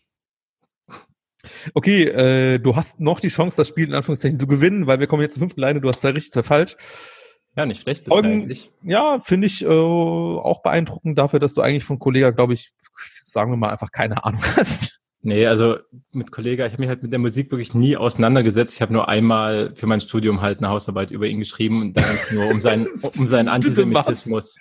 [1.74, 5.06] Okay, äh, du hast noch die Chance, das Spiel in Anführungszeichen zu gewinnen, weil wir
[5.06, 5.80] kommen jetzt zur fünften Leine.
[5.80, 6.76] Du hast zwei richtig, zwei falsch.
[7.56, 8.04] Ja, nicht schlecht.
[8.04, 8.70] Zeugen- eigentlich.
[8.82, 12.72] Ja, finde ich äh, auch beeindruckend dafür, dass du eigentlich von Kollega, glaube ich,
[13.24, 14.94] sagen wir mal, einfach keine Ahnung hast.
[15.20, 15.76] Nee, also
[16.12, 18.74] mit Kollege, ich habe mich halt mit der Musik wirklich nie auseinandergesetzt.
[18.76, 22.04] Ich habe nur einmal für mein Studium halt eine Hausarbeit über ihn geschrieben und dann
[22.32, 24.56] nur um seinen, um seinen Bitte Antisemitismus.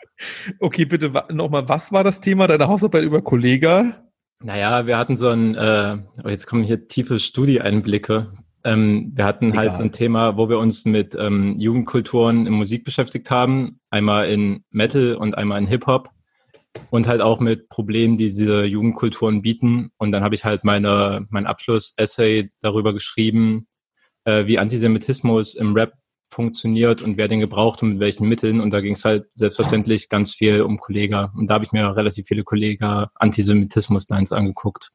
[0.60, 4.07] Okay, bitte nochmal, was war das Thema deiner Hausarbeit über Kollega?
[4.44, 8.34] Naja, wir hatten so ein, äh, oh, jetzt kommen hier tiefe Studieeinblicke.
[8.64, 9.78] Ähm, wir hatten halt Egal.
[9.78, 13.80] so ein Thema, wo wir uns mit ähm, Jugendkulturen in Musik beschäftigt haben.
[13.90, 16.10] Einmal in Metal und einmal in Hip-Hop.
[16.92, 19.90] Und halt auch mit Problemen, die diese Jugendkulturen bieten.
[19.98, 23.68] Und dann habe ich halt meine, mein Abschluss-Essay darüber geschrieben,
[24.26, 25.94] äh, wie Antisemitismus im Rap
[26.30, 28.60] funktioniert und wer den gebraucht und mit welchen Mitteln.
[28.60, 31.32] Und da ging es halt selbstverständlich ganz viel um Kollega.
[31.36, 34.92] Und da habe ich mir relativ viele Kollega Antisemitismus-Lines angeguckt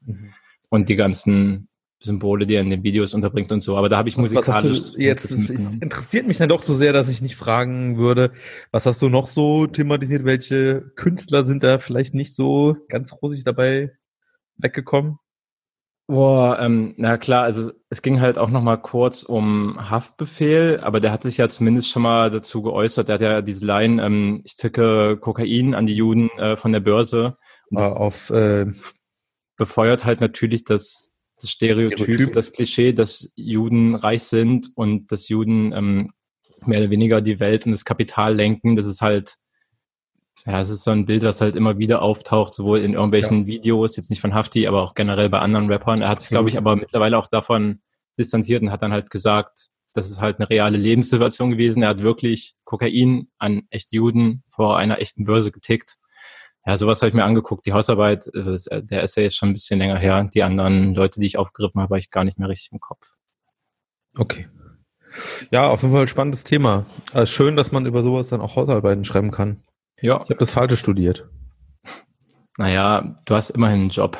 [0.69, 1.69] und die ganzen
[2.03, 3.77] Symbole, die er in den Videos unterbringt und so.
[3.77, 6.75] Aber da habe ich Was, was musikalisch du jetzt, es interessiert mich dann doch so
[6.75, 8.31] sehr, dass ich nicht fragen würde,
[8.71, 10.25] was hast du noch so thematisiert?
[10.25, 13.93] Welche Künstler sind da vielleicht nicht so ganz rosig dabei
[14.57, 15.17] weggekommen?
[16.07, 20.99] Boah, ähm, na klar, also es ging halt auch noch mal kurz um Haftbefehl, aber
[20.99, 23.07] der hat sich ja zumindest schon mal dazu geäußert.
[23.07, 26.81] Der hat ja diese Line, ähm, ich ticke Kokain an die Juden äh, von der
[26.81, 27.37] Börse.
[27.69, 28.65] Und Äh, das auf äh,
[29.55, 32.33] befeuert halt natürlich das, das Stereotyp, Stereotyp.
[32.33, 36.11] das Klischee, dass Juden reich sind und dass Juden ähm,
[36.65, 38.75] mehr oder weniger die Welt und das Kapital lenken.
[38.75, 39.37] Das ist halt,
[40.45, 43.95] ja, es ist so ein Bild, was halt immer wieder auftaucht, sowohl in irgendwelchen Videos,
[43.95, 46.01] jetzt nicht von Hafti, aber auch generell bei anderen Rappern.
[46.01, 47.81] Er hat sich, glaube ich, aber mittlerweile auch davon
[48.17, 51.83] distanziert und hat dann halt gesagt, das ist halt eine reale Lebenssituation gewesen.
[51.83, 55.97] Er hat wirklich Kokain an echte Juden vor einer echten Börse getickt.
[56.65, 57.65] Ja, sowas habe ich mir angeguckt.
[57.65, 60.29] Die Hausarbeit, äh, das, der Essay ist schon ein bisschen länger her.
[60.33, 63.15] Die anderen Leute, die ich aufgegriffen habe, habe ich gar nicht mehr richtig im Kopf.
[64.17, 64.47] Okay.
[65.51, 66.85] Ja, auf jeden Fall spannendes Thema.
[67.13, 69.61] Äh, schön, dass man über sowas dann auch Hausarbeiten schreiben kann.
[70.03, 71.29] Ja, Ich habe das Falsche studiert.
[72.57, 74.17] naja, du hast immerhin einen Job.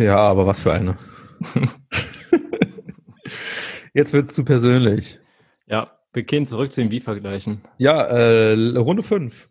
[0.00, 0.96] Ja, aber was für eine.
[3.94, 5.20] Jetzt wird's zu persönlich.
[5.66, 7.62] Ja, wir gehen zurück zu den Wie-Vergleichen.
[7.78, 9.48] Ja, äh, Runde 5.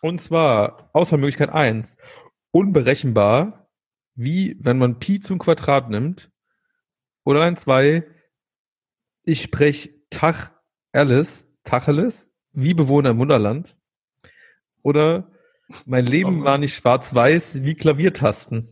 [0.00, 1.96] Und zwar Auswahlmöglichkeit 1.
[2.52, 3.68] Unberechenbar,
[4.14, 6.30] wie wenn man Pi zum Quadrat nimmt.
[7.24, 8.04] Oder ein 2.
[9.24, 10.52] Ich sprech Tach
[10.92, 13.75] Alice, Tacheles, wie Bewohner im Wunderland.
[14.86, 15.26] Oder
[15.84, 16.44] mein Leben Oh.
[16.44, 18.68] war nicht schwarz-weiß wie Klaviertasten.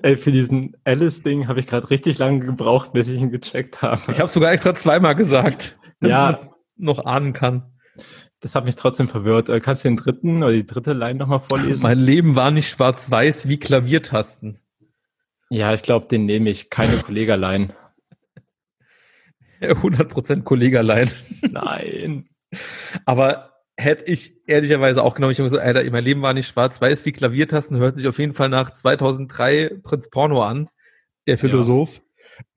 [0.00, 4.00] Ey, für diesen Alice-Ding habe ich gerade richtig lange gebraucht, bis ich ihn gecheckt habe.
[4.10, 6.24] Ich habe sogar extra zweimal gesagt, damit Ja.
[6.24, 7.74] man es noch ahnen kann.
[8.40, 9.50] Das hat mich trotzdem verwirrt.
[9.50, 11.82] Äh, Kannst du den dritten oder die dritte Line nochmal vorlesen?
[11.82, 14.60] Mein Leben war nicht schwarz-weiß wie Klaviertasten.
[15.50, 16.70] ja, ich glaube, den nehme ich.
[16.70, 17.74] Keine Kollegerlein.
[19.60, 21.10] 100% Kollegerlein.
[21.50, 22.24] Nein.
[23.04, 27.06] Aber hätte ich ehrlicherweise auch genommen, ich habe so, Alter, mein Leben war nicht schwarz-weiß
[27.06, 30.68] wie Klaviertasten, hört sich auf jeden Fall nach 2003 Prinz Porno an,
[31.26, 32.02] der Philosoph.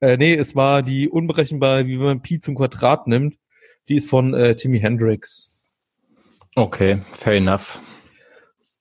[0.00, 3.38] Äh, nee, es war die unberechenbare, wie wenn man Pi zum Quadrat nimmt.
[3.88, 5.74] Die ist von äh, Jimi Hendrix.
[6.56, 7.80] Okay, fair enough.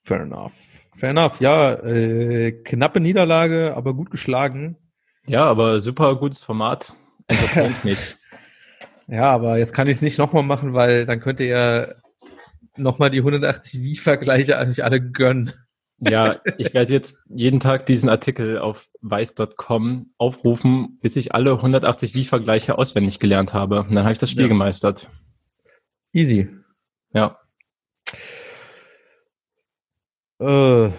[0.04, 0.88] Fair enough.
[0.96, 4.78] Fair enough, ja, äh, knappe Niederlage, aber gut geschlagen.
[5.28, 6.94] Ja, aber super gutes Format.
[7.28, 8.16] Entertaint mich.
[9.08, 11.88] Ja, aber jetzt kann ich es nicht nochmal machen, weil dann könnt ihr ja
[12.78, 15.54] nochmal die 180 Wie-Vergleiche eigentlich alle gönnen.
[16.00, 22.16] Ja, ich werde jetzt jeden Tag diesen Artikel auf weiß.com aufrufen, bis ich alle 180
[22.16, 23.82] Wie-Vergleiche auswendig gelernt habe.
[23.84, 24.48] Und dann habe ich das Spiel Ja.
[24.50, 25.10] gemeistert.
[26.12, 26.50] Easy.
[27.14, 27.38] Ja.
[30.40, 30.46] Äh,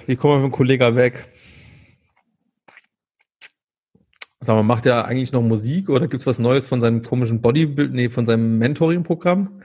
[0.06, 1.24] wie kommen wir mit dem Kollegen weg?
[4.40, 7.92] Sag mal, macht er eigentlich noch Musik oder gibt's was Neues von seinem komischen Bodybuild,
[7.92, 9.62] nee, von seinem Mentoring-Programm?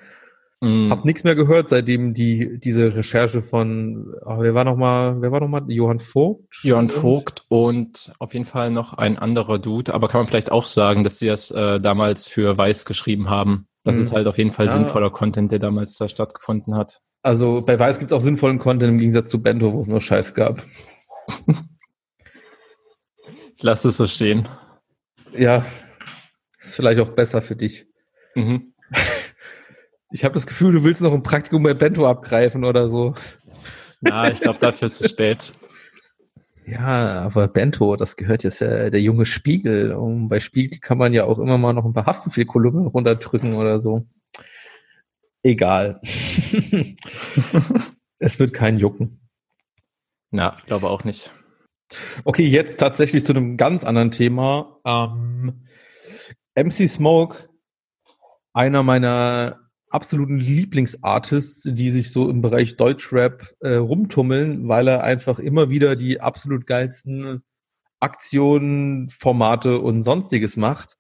[0.60, 5.22] Mm, Hab nichts mehr gehört, seitdem die, diese Recherche von, ach, wer war noch mal,
[5.22, 5.64] wer war noch mal?
[5.72, 6.60] Johann Vogt?
[6.64, 10.66] Jörn Vogt und auf jeden Fall noch ein anderer Dude, aber kann man vielleicht auch
[10.66, 13.68] sagen, dass sie das äh, damals für Weiß geschrieben haben.
[13.84, 14.02] Das Mhm.
[14.02, 14.72] ist halt auf jeden Fall Ja.
[14.72, 17.02] sinnvoller Content, der damals da stattgefunden hat.
[17.22, 20.34] Also bei Weiß gibt's auch sinnvollen Content im Gegensatz zu Bento, wo es nur Scheiß
[20.34, 20.64] gab.
[23.56, 24.48] Ich lasse es so stehen.
[25.34, 25.66] Ja,
[26.60, 27.86] ist vielleicht auch besser für dich.
[28.36, 28.74] Mhm.
[30.12, 33.14] Ich habe das Gefühl, du willst noch ein Praktikum bei Bento abgreifen oder so.
[34.00, 35.54] Na, ich glaube, dafür ist es spät.
[36.70, 39.94] Ja, aber Bento, das gehört jetzt ja der junge Spiegel.
[39.94, 43.80] Und bei Spiegel kann man ja auch immer mal noch ein paar Haftbefehlkolumnen runterdrücken oder
[43.80, 44.06] so.
[45.44, 46.02] Egal.
[46.04, 46.84] es
[48.38, 49.22] wird kein Jucken.
[50.30, 51.34] Na, ich glaube auch nicht.
[52.26, 54.82] Okay, jetzt tatsächlich zu einem ganz anderen Thema.
[54.84, 55.68] Ähm,
[56.54, 57.48] MC Smoke,
[58.52, 65.40] einer meiner absoluten Lieblingsartists, die sich so im Bereich Deutschrap äh, rumtummeln, weil er einfach
[65.40, 67.42] immer wieder die absolut geilsten
[68.00, 70.96] Aktionen, Formate und sonstiges macht.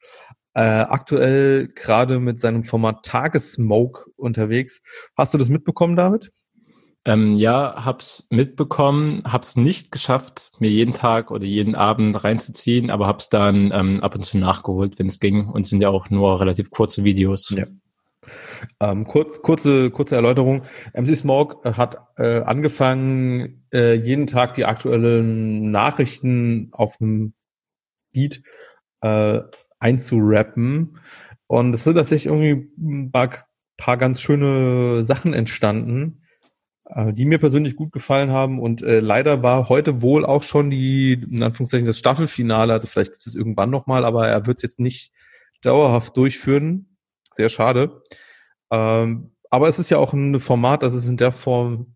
[0.53, 4.81] Äh, aktuell gerade mit seinem Format Tagessmoke unterwegs.
[5.15, 6.31] Hast du das mitbekommen, David?
[7.05, 13.07] Ähm, ja, hab's mitbekommen, hab's nicht geschafft, mir jeden Tag oder jeden Abend reinzuziehen, aber
[13.07, 15.47] hab's dann ähm, ab und zu nachgeholt, wenn es ging.
[15.47, 17.51] Und sind ja auch nur relativ kurze Videos.
[17.51, 17.65] Ja.
[18.79, 20.63] Ähm, kurz, kurze, kurze Erläuterung.
[20.93, 27.33] MC Smog hat äh, angefangen, äh, jeden Tag die aktuellen Nachrichten auf dem
[28.13, 28.41] Beat
[29.01, 29.41] äh,
[29.79, 30.99] einzurappen.
[31.47, 33.29] Und es sind tatsächlich irgendwie ein paar,
[33.77, 36.23] paar ganz schöne Sachen entstanden,
[36.85, 38.59] äh, die mir persönlich gut gefallen haben.
[38.59, 42.73] Und äh, leider war heute wohl auch schon die, in Anführungszeichen, das Staffelfinale.
[42.73, 45.11] Also vielleicht gibt es irgendwann nochmal, aber er wird es jetzt nicht
[45.61, 46.96] dauerhaft durchführen.
[47.37, 48.01] Sehr schade.
[48.71, 51.95] Ähm, aber es ist ja auch ein Format, das es in der Form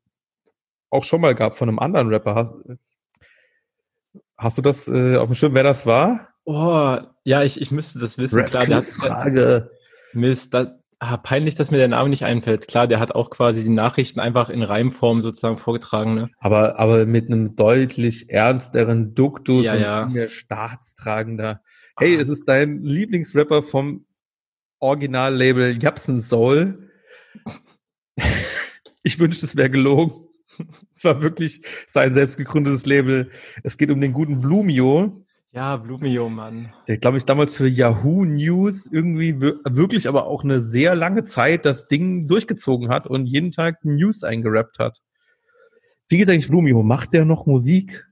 [0.89, 2.35] auch schon mal gab von einem anderen Rapper.
[2.35, 2.53] Hast,
[4.37, 6.29] hast du das äh, auf dem Schirm, wer das war?
[6.45, 8.39] Oh, ja, ich, ich müsste das wissen.
[8.39, 9.71] Rap Klar, der hat, Frage.
[10.13, 12.67] Mist, da, ah, peinlich, dass mir der Name nicht einfällt.
[12.67, 16.15] Klar, der hat auch quasi die Nachrichten einfach in Reimform sozusagen vorgetragen.
[16.15, 16.29] Ne?
[16.37, 20.05] Aber, aber mit einem deutlich ernsteren Duktus Ja, und ja.
[20.05, 21.61] viel mehr staatstragender.
[21.97, 22.21] Hey, Ah.
[22.21, 24.05] es ist dein Lieblingsrapper vom
[24.81, 26.89] Originallabel Japsen Soul.
[29.03, 30.11] Ich wünschte, es wäre gelogen.
[30.93, 33.31] Es war wirklich sein selbst gegründetes Label.
[33.63, 36.71] Es geht um den guten Blumio, Ja, Blumio, Mann.
[36.87, 41.23] der, glaube ich, damals für Yahoo News irgendwie wir- wirklich aber auch eine sehr lange
[41.23, 44.99] Zeit das Ding durchgezogen hat und jeden Tag News eingerappt hat.
[46.09, 46.83] Wie geht's eigentlich Blumio?
[46.83, 48.05] Macht der noch Musik?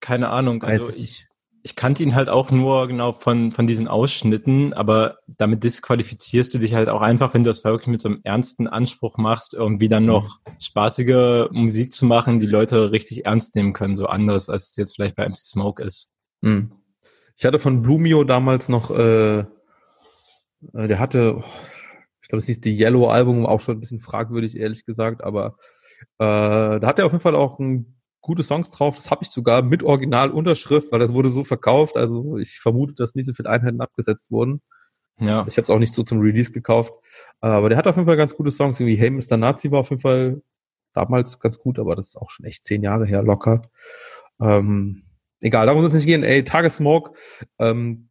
[0.00, 0.62] Keine Ahnung.
[0.64, 1.26] Also ich
[1.62, 6.58] ich, kannte ihn halt auch nur genau von, von diesen Ausschnitten, aber damit disqualifizierst du
[6.58, 9.88] dich halt auch einfach, wenn du das wirklich mit so einem ernsten Anspruch machst, irgendwie
[9.88, 14.70] dann noch spaßige Musik zu machen, die Leute richtig ernst nehmen können, so anders, als
[14.70, 16.12] es jetzt vielleicht bei MC Smoke ist.
[16.42, 16.72] Hm.
[17.36, 19.44] Ich hatte von Blumio damals noch, äh, äh,
[20.72, 21.42] der hatte,
[22.22, 25.56] ich glaube, es hieß die Yellow Album, auch schon ein bisschen fragwürdig, ehrlich gesagt, aber
[26.18, 28.96] äh, da hat er auf jeden Fall auch ein, gute Songs drauf.
[28.96, 31.96] Das habe ich sogar mit Originalunterschrift, weil das wurde so verkauft.
[31.96, 34.62] Also ich vermute, dass nicht so viele Einheiten abgesetzt wurden.
[35.18, 35.44] Ja.
[35.46, 36.94] Ich habe es auch nicht so zum Release gekauft.
[37.40, 38.80] Aber der hat auf jeden Fall ganz gute Songs.
[38.80, 39.36] Irgendwie Hey Mr.
[39.36, 40.40] Nazi war auf jeden Fall
[40.94, 43.62] damals ganz gut, aber das ist auch schon echt zehn Jahre her, locker.
[44.40, 45.02] Ähm,
[45.40, 46.22] egal, darum soll es nicht gehen.
[46.22, 47.12] Ey, Tagessmoke.
[47.58, 48.08] Ähm,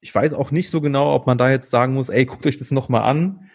[0.00, 2.56] ich weiß auch nicht so genau, ob man da jetzt sagen muss, ey, guckt euch
[2.56, 3.50] das nochmal an,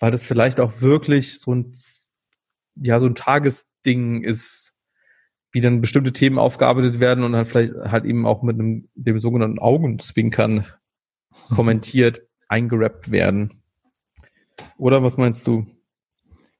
[0.00, 1.72] weil das vielleicht auch wirklich so ein,
[2.76, 3.14] ja, so ein
[3.84, 4.72] Tagesding ist,
[5.52, 9.20] wie dann bestimmte Themen aufgearbeitet werden und dann vielleicht halt eben auch mit einem, dem
[9.20, 10.66] sogenannten Augenzwinkern
[11.54, 13.62] kommentiert, eingerappt werden.
[14.78, 15.66] Oder was meinst du?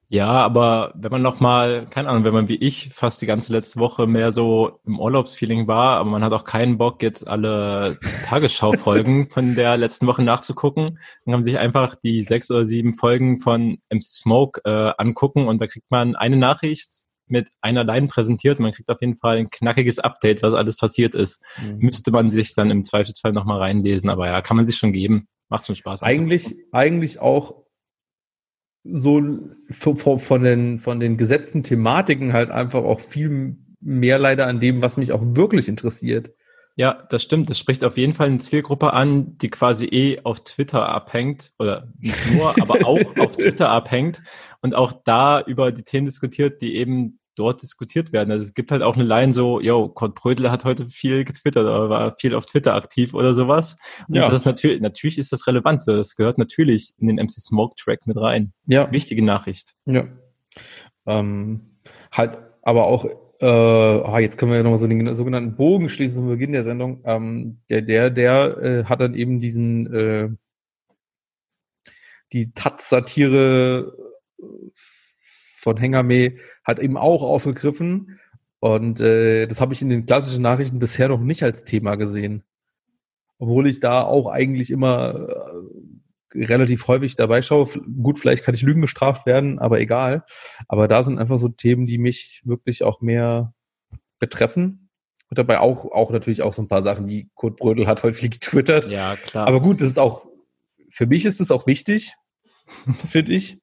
[0.09, 3.53] Ja, aber wenn man noch mal, keine Ahnung, wenn man wie ich fast die ganze
[3.53, 7.99] letzte Woche mehr so im Urlaubsfeeling war, aber man hat auch keinen Bock, jetzt alle
[8.27, 12.95] Tagesschau-Folgen von der letzten Woche nachzugucken, dann kann man sich einfach die sechs oder sieben
[12.95, 18.09] Folgen von MC Smoke äh, angucken und da kriegt man eine Nachricht mit einer Line
[18.09, 21.43] präsentiert und man kriegt auf jeden Fall ein knackiges Update, was alles passiert ist.
[21.79, 24.93] Müsste man sich dann im Zweifelsfall noch mal reinlesen, aber ja, kann man sich schon
[24.93, 25.29] geben.
[25.49, 26.03] Macht schon Spaß.
[26.03, 27.65] Eigentlich, eigentlich auch
[28.85, 29.23] so
[29.71, 34.83] von, von den, von den gesetzten Thematiken halt einfach auch viel mehr leider an dem,
[34.83, 36.31] was mich auch wirklich interessiert.
[36.77, 37.51] Ja, das stimmt.
[37.51, 41.89] Das spricht auf jeden Fall eine Zielgruppe an, die quasi eh auf Twitter abhängt oder
[41.99, 44.23] nicht nur, aber auch auf Twitter abhängt
[44.61, 48.31] und auch da über die Themen diskutiert, die eben dort diskutiert werden.
[48.31, 51.65] Also es gibt halt auch eine Line so, yo, Kurt Brödel hat heute viel getwittert
[51.65, 53.77] oder war viel auf Twitter aktiv oder sowas.
[54.09, 54.27] Und Ja.
[54.27, 55.83] das ist natürlich, natürlich ist das relevant.
[55.87, 58.53] Das gehört natürlich in den MC Smoke Track mit rein.
[58.67, 59.75] Ja, Wichtige Nachricht.
[59.87, 60.07] ja.
[61.07, 61.79] Ähm,
[62.13, 63.05] halt, aber auch,
[63.45, 66.65] äh, ah, jetzt können wir ja nochmal so den sogenannten Bogen schließen zum Beginn der
[66.65, 67.03] Sendung.
[67.05, 70.31] Ähm, der, der, der äh, hat dann eben diesen, äh,
[72.33, 73.93] die Taz-Satire
[75.59, 78.19] von Hengame hat eben auch aufgegriffen.
[78.61, 82.45] Und äh, das habe ich in den klassischen Nachrichten bisher noch nicht als Thema gesehen.
[83.39, 85.84] Obwohl ich da auch eigentlich immer äh,
[86.35, 87.69] relativ häufig dabei schaue.
[88.03, 90.25] Gut, vielleicht kann ich Lügen gestraft werden, aber egal.
[90.69, 93.55] Aber da sind einfach so Themen, die mich wirklich auch mehr
[94.19, 94.91] betreffen.
[95.31, 98.17] Und dabei auch, auch natürlich auch so ein paar Sachen, wie Kurt Brödel hat heute
[98.17, 98.87] viel getwittert.
[98.87, 99.47] Ja, klar.
[99.47, 100.27] Aber gut, das ist auch,
[100.91, 102.15] für mich ist es auch wichtig,
[103.09, 103.59] finde ich.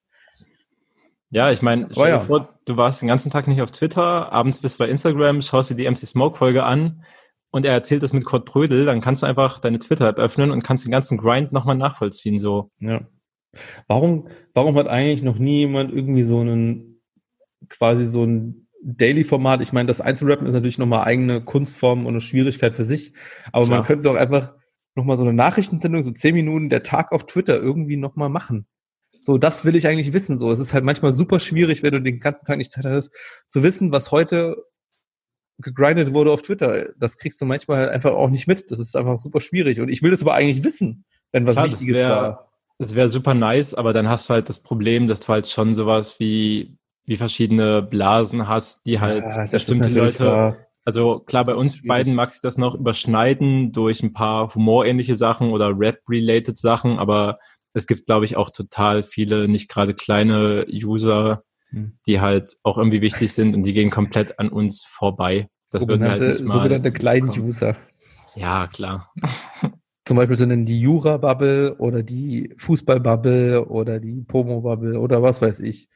[1.30, 2.20] Ja, ich meine, stell dir ja.
[2.20, 5.70] vor, du warst den ganzen Tag nicht auf Twitter, abends bist du bei Instagram, schaust
[5.70, 7.06] dir die MC Smoke Folge an
[7.52, 10.64] und er erzählt das mit Kurt Brödel, dann kannst du einfach deine Twitter-App öffnen und
[10.64, 12.72] kannst den ganzen Grind nochmal nachvollziehen, so.
[12.80, 13.02] Ja.
[13.88, 17.02] Warum, warum hat eigentlich noch nie jemand irgendwie so einen,
[17.68, 19.62] quasi so ein Daily-Format?
[19.62, 23.14] Ich meine, das Einzelrappen ist natürlich nochmal eigene Kunstform und eine Schwierigkeit für sich,
[23.52, 23.80] aber Klar.
[23.80, 24.54] man könnte doch einfach
[24.96, 28.68] nochmal so eine Nachrichtensendung, so zehn Minuten, der Tag auf Twitter irgendwie nochmal machen.
[29.22, 30.38] So, das will ich eigentlich wissen.
[30.38, 33.12] So, es ist halt manchmal super schwierig, wenn du den ganzen Tag nicht Zeit hast,
[33.48, 34.56] zu wissen, was heute
[35.62, 36.90] gegrindet wurde auf Twitter.
[36.98, 38.72] Das kriegst du manchmal halt einfach auch nicht mit.
[38.72, 39.80] Das ist einfach super schwierig.
[39.80, 42.52] Und ich will das aber eigentlich wissen, wenn was Klar, Wichtiges wär, war.
[42.78, 45.74] Das wäre super nice, aber dann hast du halt das Problem, dass du halt schon
[45.74, 50.26] sowas wie, wie verschiedene Blasen hast, die halt ja, bestimmte Leute.
[50.26, 50.58] Wahr.
[50.84, 55.52] Also klar, bei uns beiden mag sich das noch überschneiden durch ein paar humorähnliche Sachen
[55.52, 57.38] oder Rap-related Sachen, aber
[57.74, 61.44] es gibt, glaube ich, auch total viele, nicht gerade kleine User.
[62.06, 65.48] Die halt auch irgendwie wichtig sind und die gehen komplett an uns vorbei.
[65.72, 67.76] Das wir halt sogenannte kleinen User.
[68.36, 69.14] Ja, klar.
[70.06, 75.88] Zum Beispiel sind die Jura-Bubble oder die Fußball-Bubble oder die Pomo-Bubble oder was weiß ich.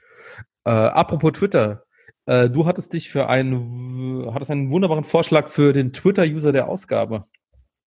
[0.64, 1.84] Äh, apropos Twitter.
[2.26, 7.24] Äh, du hattest dich für einen, hattest einen wunderbaren Vorschlag für den Twitter-User der Ausgabe.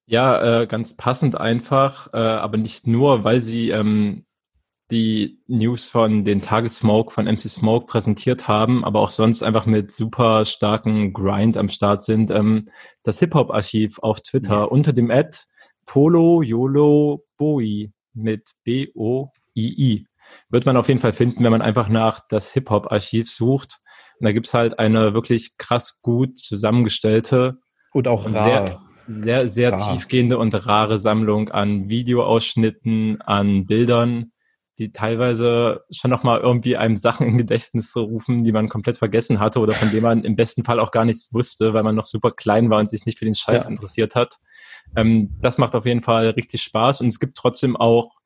[0.06, 4.24] Ja, äh, ganz passend einfach, äh, aber nicht nur, weil sie ähm,
[4.90, 9.92] die News von den Tagessmoke von MC Smoke präsentiert haben, aber auch sonst einfach mit
[9.92, 12.30] super starken Grind am Start sind.
[12.30, 12.64] Ähm,
[13.02, 14.68] das Hip-Hop-Archiv auf Twitter yes.
[14.68, 15.36] unter dem Ad
[15.84, 20.06] Polo Yolo Boi mit B-O-I-I.
[20.50, 23.80] Wird man auf jeden Fall finden, wenn man einfach nach das Hip-Hop-Archiv sucht.
[24.18, 27.58] Und da gibt's halt eine wirklich krass gut zusammengestellte
[27.92, 28.66] und auch rar.
[28.66, 29.92] sehr sehr, sehr Rar.
[29.94, 34.32] tiefgehende und rare Sammlung an Videoausschnitten, an Bildern,
[34.78, 39.40] die teilweise schon nochmal irgendwie einem Sachen in Gedächtnis zu rufen, die man komplett vergessen
[39.40, 42.06] hatte oder von denen man im besten Fall auch gar nichts wusste, weil man noch
[42.06, 43.70] super klein war und sich nicht für den Scheiß ja.
[43.70, 44.36] interessiert hat.
[44.96, 48.18] Ähm, das macht auf jeden Fall richtig Spaß und es gibt trotzdem auch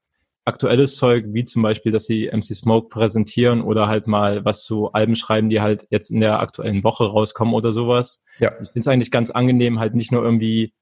[0.44, 4.92] aktuelles Zeug, wie zum Beispiel, dass sie MC Smoke präsentieren oder halt mal was zu
[4.92, 8.22] Alben schreiben, die halt jetzt in der aktuellen Woche rauskommen oder sowas.
[8.38, 8.48] Ja.
[8.60, 10.74] Ich finde es eigentlich ganz angenehm, halt nicht nur irgendwie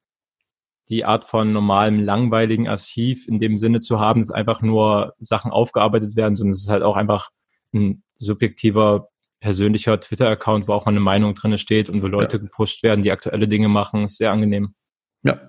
[0.90, 5.50] die Art von normalem, langweiligen Archiv in dem Sinne zu haben, dass einfach nur Sachen
[5.50, 7.30] aufgearbeitet werden, sondern es ist halt auch einfach
[7.72, 9.08] ein subjektiver,
[9.40, 12.42] persönlicher Twitter-Account, wo auch mal eine Meinung drinne steht und wo Leute ja.
[12.42, 14.04] gepusht werden, die aktuelle Dinge machen.
[14.04, 14.74] Ist sehr angenehm.
[15.22, 15.40] Ja,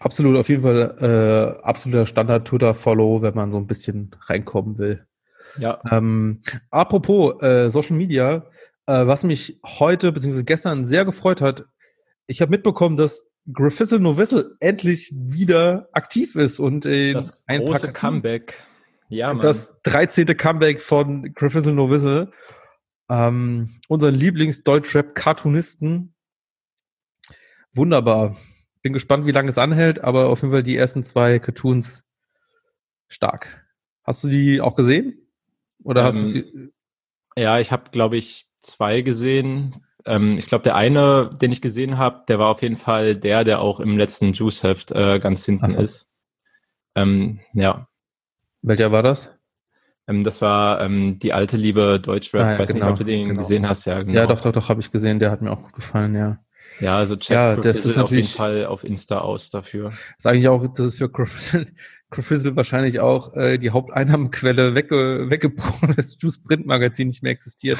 [0.00, 5.06] Absolut, auf jeden Fall äh, absoluter Standard-Twitter-Follow, wenn man so ein bisschen reinkommen will.
[5.58, 5.80] Ja.
[5.90, 8.46] Ähm, apropos äh, Social Media,
[8.86, 10.42] äh, was mich heute bzw.
[10.42, 11.64] gestern sehr gefreut hat,
[12.26, 17.92] ich habe mitbekommen, dass Griffizzle Novizzle endlich wieder aktiv ist und äh, das ein große
[17.92, 18.62] Comeback.
[19.08, 19.42] Ja, Mann.
[19.42, 20.26] Das 13.
[20.36, 22.30] Comeback von Griffizzle Novizzle,
[23.10, 26.14] ähm, unseren Lieblings-Deutschrap-Cartoonisten.
[27.74, 28.36] Wunderbar
[28.82, 32.04] bin gespannt, wie lange es anhält, aber auf jeden Fall die ersten zwei Cartoons
[33.08, 33.64] stark.
[34.02, 35.28] Hast du die auch gesehen?
[35.84, 36.72] Oder ähm, hast du sie?
[37.36, 39.86] Ja, ich habe, glaube ich, zwei gesehen.
[40.06, 43.44] Ähm, ich glaube, der eine, den ich gesehen habe, der war auf jeden Fall der,
[43.44, 45.80] der auch im letzten Juice-Heft äh, ganz hinten so.
[45.80, 46.10] ist.
[46.94, 47.88] Ähm, ja.
[48.62, 49.30] Welcher war das?
[50.08, 52.42] Ähm, das war ähm, die alte Liebe Deutschrap.
[52.42, 53.38] Ah, ja, weiß genau, nicht, ob du den genau.
[53.38, 53.84] gesehen hast.
[53.86, 54.14] Ja, genau.
[54.14, 55.18] ja, doch, doch, doch, habe ich gesehen.
[55.18, 56.38] Der hat mir auch gefallen, ja.
[56.80, 59.90] Ja, also check ja, das ist auf jeden Fall auf Insta aus dafür.
[59.90, 61.66] Das ist eigentlich auch, das ist für Crofizzle
[62.56, 67.78] wahrscheinlich auch äh, die Haupteinnahmenquelle wegge weggebrochen, das Juice Print Magazin nicht mehr existiert.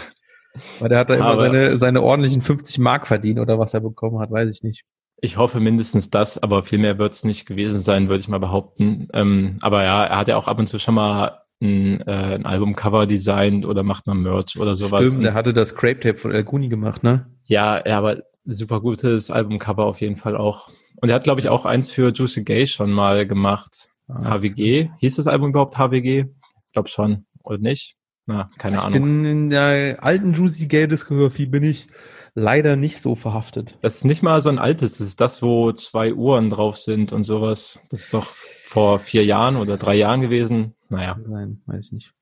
[0.80, 4.18] Weil der hat da immer seine, seine ordentlichen 50 Mark verdient oder was er bekommen
[4.18, 4.84] hat, weiß ich nicht.
[5.20, 8.38] Ich hoffe mindestens das, aber viel mehr wird es nicht gewesen sein, würde ich mal
[8.38, 9.08] behaupten.
[9.12, 12.44] Ähm, aber ja, er hat ja auch ab und zu schon mal ein, äh, ein
[12.44, 15.06] Albumcover designt oder macht mal Merch oder sowas.
[15.06, 17.26] Stimmt, der hatte das Crepe Tape von El Guni gemacht, ne?
[17.44, 20.70] Ja, ja, aber super gutes Albumcover auf jeden Fall auch.
[20.96, 23.90] Und er hat, glaube ich, auch eins für Juicy Gay schon mal gemacht.
[24.08, 24.90] Ah, HWG.
[24.98, 26.26] Hieß das Album überhaupt HWG?
[26.26, 27.26] Ich glaube schon.
[27.44, 27.96] Oder nicht?
[28.32, 29.02] Na, keine ich Ahnung.
[29.02, 31.88] Bin in der alten Juicy Gay Diskografie bin ich
[32.34, 33.76] leider nicht so verhaftet.
[33.82, 34.98] Das ist nicht mal so ein altes.
[34.98, 37.80] Das ist das, wo zwei Uhren drauf sind und sowas.
[37.90, 40.74] Das ist doch vor vier Jahren oder drei Jahren gewesen.
[40.88, 41.18] Naja.
[41.26, 42.14] Nein, weiß ich nicht.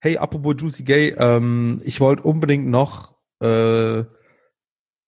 [0.00, 4.04] Hey, apropos Juicy Gay, ähm, ich wollte unbedingt noch äh,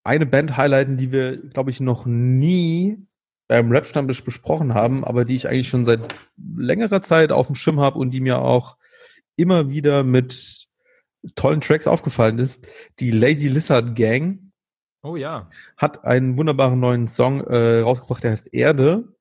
[0.05, 3.07] eine Band highlighten, die wir, glaube ich, noch nie
[3.49, 6.14] beim Rap-Stammtisch besprochen haben, aber die ich eigentlich schon seit
[6.57, 8.77] längerer Zeit auf dem Schirm habe und die mir auch
[9.37, 10.66] immer wieder mit
[11.34, 12.66] tollen Tracks aufgefallen ist.
[13.01, 14.53] Die Lazy Lizard Gang.
[15.03, 15.49] Oh ja.
[15.76, 19.16] Hat einen wunderbaren neuen Song äh, rausgebracht, der heißt Erde.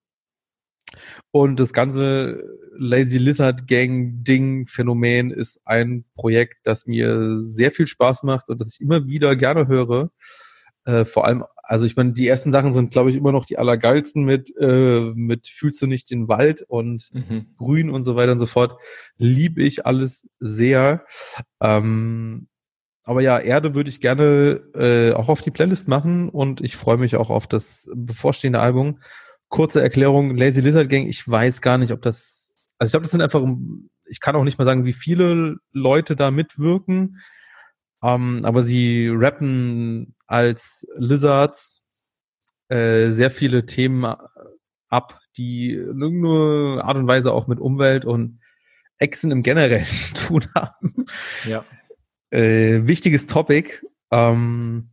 [1.32, 2.43] Und das ganze
[2.78, 8.59] Lazy Lizard Gang Ding Phänomen ist ein Projekt, das mir sehr viel Spaß macht und
[8.61, 10.11] das ich immer wieder gerne höre.
[10.86, 13.57] Äh, vor allem also ich meine, die ersten Sachen sind, glaube ich, immer noch die
[13.57, 17.47] allergeilsten mit, äh, mit fühlst du nicht den Wald und Mhm.
[17.57, 18.80] Grün und so weiter und so fort.
[19.18, 21.05] Lieb ich alles sehr.
[21.61, 22.47] Ähm,
[23.03, 26.97] aber ja, Erde würde ich gerne äh, auch auf die Playlist machen und ich freue
[26.97, 28.99] mich auch auf das bevorstehende Album.
[29.49, 33.11] Kurze Erklärung, Lazy Lizard Gang, ich weiß gar nicht, ob das, also ich glaube, das
[33.11, 33.43] sind einfach,
[34.05, 37.22] ich kann auch nicht mal sagen, wie viele Leute da mitwirken,
[38.03, 41.84] ähm, aber sie rappen als Lizards
[42.70, 44.06] äh, sehr viele Themen
[44.90, 48.40] ab, die in irgendeiner Art und Weise auch mit Umwelt und
[48.98, 51.06] Echsen im Generellen zu tun haben.
[51.46, 51.64] Ja.
[52.32, 53.82] Äh, wichtiges Topic.
[54.12, 54.90] Ähm,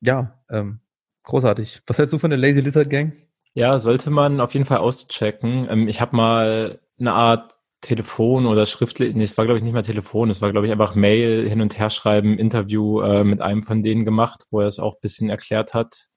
[0.00, 0.80] ja, ähm,
[1.22, 1.82] großartig.
[1.86, 3.12] Was hältst du von der Lazy Lizard Gang?
[3.54, 5.66] Ja, sollte man auf jeden Fall auschecken.
[5.70, 9.72] Ähm, ich habe mal eine Art Telefon oder schriftlich, nee, es war glaube ich nicht
[9.74, 13.40] mal Telefon, es war glaube ich einfach Mail hin und her schreiben, Interview äh, mit
[13.40, 16.08] einem von denen gemacht, wo er es auch ein bisschen erklärt hat,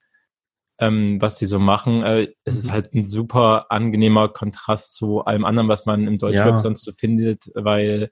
[0.78, 2.02] ähm, was die so machen.
[2.02, 2.72] Äh, es ist Mhm.
[2.72, 6.56] halt ein super angenehmer Kontrast zu allem anderen, was man im Deutschrap Ja.
[6.56, 8.10] sonst so findet, weil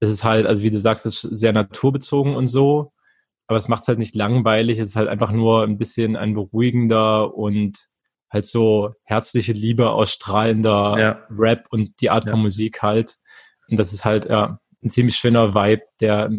[0.00, 2.92] es ist halt, also wie du sagst, es ist sehr naturbezogen und so,
[3.46, 6.34] aber es macht es halt nicht langweilig, es ist halt einfach nur ein bisschen ein
[6.34, 7.88] beruhigender und
[8.30, 11.26] halt so herzliche Liebe ausstrahlender Ja.
[11.30, 12.32] Rap und die Art Ja.
[12.32, 13.16] von Musik halt.
[13.68, 16.30] Und das ist halt ja ein ziemlich schöner Vibe, der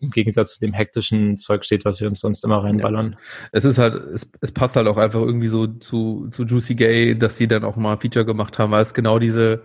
[0.00, 3.16] im Gegensatz zu dem hektischen Zeug steht, was wir uns sonst immer reinballern.
[3.50, 7.18] Es ist halt, es, es passt halt auch einfach irgendwie so zu, zu Juicy Gay,
[7.18, 9.62] dass sie dann auch mal ein Feature gemacht haben, weil es genau diese,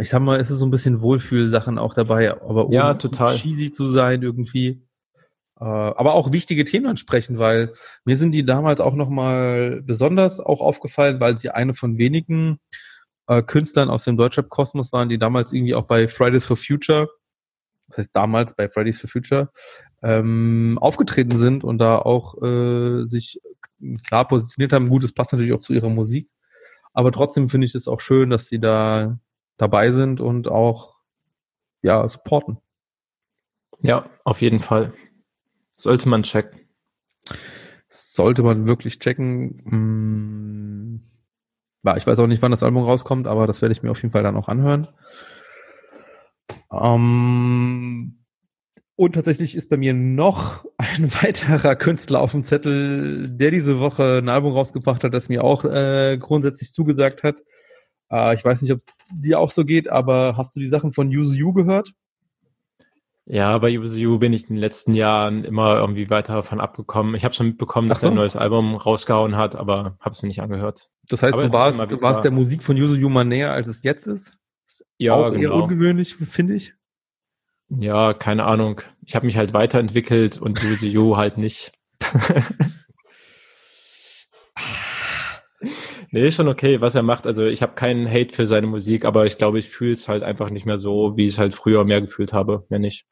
[0.00, 3.08] ich sag mal, es ist so ein bisschen Wohlfühlsachen auch dabei, aber Ja, ohne zu
[3.08, 3.36] total.
[3.36, 4.82] cheesy zu sein irgendwie.
[5.58, 7.72] Äh, aber auch wichtige Themen ansprechen, weil
[8.04, 12.58] mir sind die damals auch nochmal besonders auch aufgefallen, weil sie eine von wenigen
[13.26, 17.08] äh, Künstlern aus dem Deutschrap-Kosmos waren, die damals irgendwie auch bei Fridays for Future,
[17.88, 19.50] das heißt damals bei Fridays for Future,
[20.02, 23.40] ähm, aufgetreten sind und da auch äh, sich
[24.06, 24.88] klar positioniert haben.
[24.90, 26.28] Gut, es passt natürlich auch zu ihrer Musik,
[26.92, 29.18] aber trotzdem finde ich es auch schön, dass sie da
[29.56, 30.96] dabei sind und auch
[31.80, 32.58] ja supporten.
[33.80, 34.92] Ja, auf jeden Fall.
[35.76, 36.60] Sollte man checken.
[37.88, 39.62] Sollte man wirklich checken.
[39.64, 41.02] Mm,
[41.84, 44.02] ja, ich weiß auch nicht, wann das Album rauskommt, aber das werde ich mir auf
[44.02, 44.88] jeden Fall dann auch anhören.
[46.72, 48.24] Ähm,
[48.96, 54.20] und tatsächlich ist bei mir noch ein weiterer Künstler auf dem Zettel, der diese Woche
[54.22, 57.42] ein Album rausgebracht hat, das mir auch äh, grundsätzlich zugesagt hat.
[58.10, 60.90] Äh, ich weiß nicht, ob es dir auch so geht, aber hast du die Sachen
[60.90, 61.92] von Yuzu Yu gehört?
[63.28, 67.16] Ja, bei USU bin ich in den letzten Jahren immer irgendwie weiter davon abgekommen.
[67.16, 68.06] Ich habe schon mitbekommen, dass so.
[68.06, 70.90] er ein neues Album rausgehauen hat, aber habe es mir nicht angehört.
[71.08, 72.22] Das heißt, Aber du warst, du warst war.
[72.22, 74.38] der Musik von Yu mal näher, als es jetzt ist.
[74.96, 75.64] Ja, auch eher genau.
[75.64, 76.74] ungewöhnlich, finde ich.
[77.68, 78.82] Ja, keine Ahnung.
[79.04, 81.72] Ich habe mich halt weiterentwickelt und USU halt nicht.
[86.12, 87.26] nee, ist schon okay, was er macht.
[87.26, 90.22] Also ich habe keinen Hate für seine Musik, aber ich glaube, ich fühle es halt
[90.22, 92.64] einfach nicht mehr so, wie ich es halt früher mehr gefühlt habe.
[92.68, 93.04] Mehr nicht.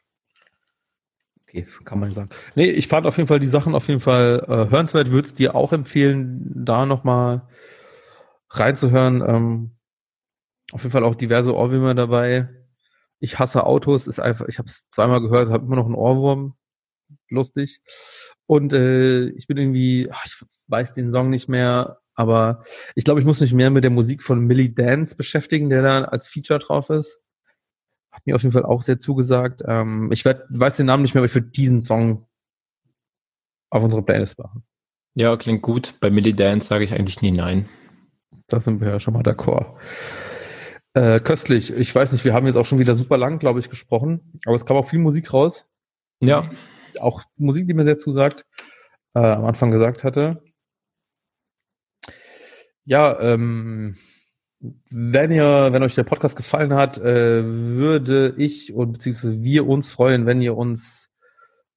[1.55, 2.31] Okay, kann man sagen.
[2.57, 5.13] Nee, ich fand auf jeden Fall die Sachen auf jeden Fall äh, hörenswert.
[5.13, 7.47] Würde es dir auch empfehlen, da nochmal
[8.51, 9.23] reinzuhören.
[9.25, 9.77] Ähm,
[10.73, 12.49] auf jeden Fall auch diverse Ohrwürmer dabei.
[13.21, 16.57] Ich hasse Autos, ist einfach, ich habe es zweimal gehört, habe immer noch einen Ohrwurm.
[17.29, 17.81] Lustig.
[18.47, 22.65] Und äh, ich bin irgendwie, ach, ich weiß den Song nicht mehr, aber
[22.97, 26.05] ich glaube, ich muss mich mehr mit der Musik von Millie Dance beschäftigen, der da
[26.05, 27.24] als Feature drauf ist.
[28.15, 29.63] Hat mir auf jeden Fall auch sehr zugesagt.
[29.67, 32.27] Ähm, ich werd, weiß den Namen nicht mehr, aber ich würde diesen Song
[33.71, 34.63] auf unsere Playlist machen.
[35.15, 35.99] Ja, klingt gut.
[36.01, 37.69] Bei Millie Dance sage ich eigentlich nie nein.
[38.47, 39.77] Da sind wir ja schon mal d'accord.
[40.93, 41.73] Äh, köstlich.
[41.73, 44.39] Ich weiß nicht, wir haben jetzt auch schon wieder super lang, glaube ich, gesprochen.
[44.47, 45.67] Aber es kam auch viel Musik raus.
[46.21, 46.49] Ja,
[47.01, 48.47] Auch Musik, die mir sehr zusagt.
[49.15, 50.41] Äh, am Anfang gesagt hatte.
[52.85, 53.97] Ja, ähm,
[54.91, 59.91] wenn ihr, wenn euch der Podcast gefallen hat, äh, würde ich und beziehungsweise wir uns
[59.91, 61.11] freuen, wenn ihr uns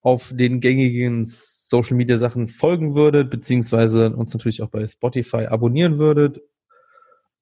[0.02, 5.98] auf den gängigen Social Media Sachen folgen würdet, beziehungsweise uns natürlich auch bei Spotify abonnieren
[5.98, 6.42] würdet.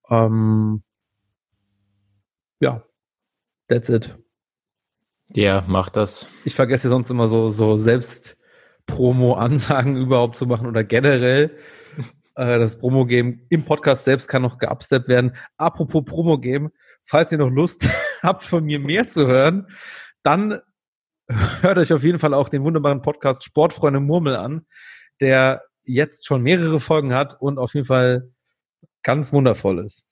[0.10, 0.82] Ähm,
[2.60, 2.84] ja,
[3.68, 4.18] that's it.
[5.30, 6.28] der macht das.
[6.44, 8.38] Ich vergesse sonst immer so, so selbst
[8.88, 11.58] Promo-Ansagen überhaupt zu machen oder generell.
[12.36, 15.36] Äh, das Promo-Game im Podcast selbst kann noch geupsteppt werden.
[15.58, 16.72] Apropos Promo-Game,
[17.04, 17.88] falls ihr noch Lust
[18.22, 19.68] habt, von mir mehr zu hören,
[20.24, 20.60] dann
[21.28, 24.66] hört euch auf jeden Fall auch den wunderbaren Podcast Sportfreunde Murmel an,
[25.22, 28.32] der jetzt schon mehrere Folgen hat und auf jeden Fall
[29.04, 30.08] ganz wundervoll ist.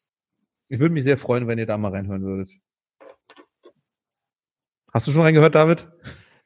[0.70, 2.52] Ich würde mich sehr freuen, wenn ihr da mal reinhören würdet.
[4.94, 5.88] Hast du schon reingehört, David?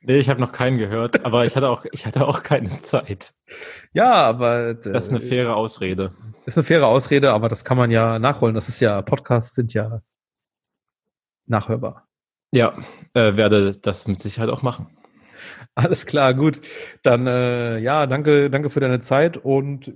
[0.08, 3.34] Nee, ich habe noch keinen gehört, aber ich hatte auch, ich hatte auch keine Zeit.
[3.94, 6.14] Ja, aber Das ist eine äh, faire Ausrede.
[6.46, 8.56] ist eine faire Ausrede, aber das kann man ja nachholen.
[8.56, 10.02] Das ist ja, Podcasts sind ja
[11.46, 12.08] nachhörbar.
[12.52, 12.78] Ja,
[13.16, 14.98] äh, werde das mit Sicherheit auch machen.
[15.76, 16.62] Alles klar, gut.
[17.04, 19.94] Dann äh, ja, danke, danke für deine Zeit und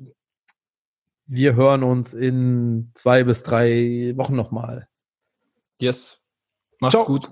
[1.26, 4.89] wir hören uns in zwei bis drei Wochen nochmal.
[5.80, 6.22] Yes.
[6.80, 7.05] Macht's Ciao.
[7.05, 7.32] gut.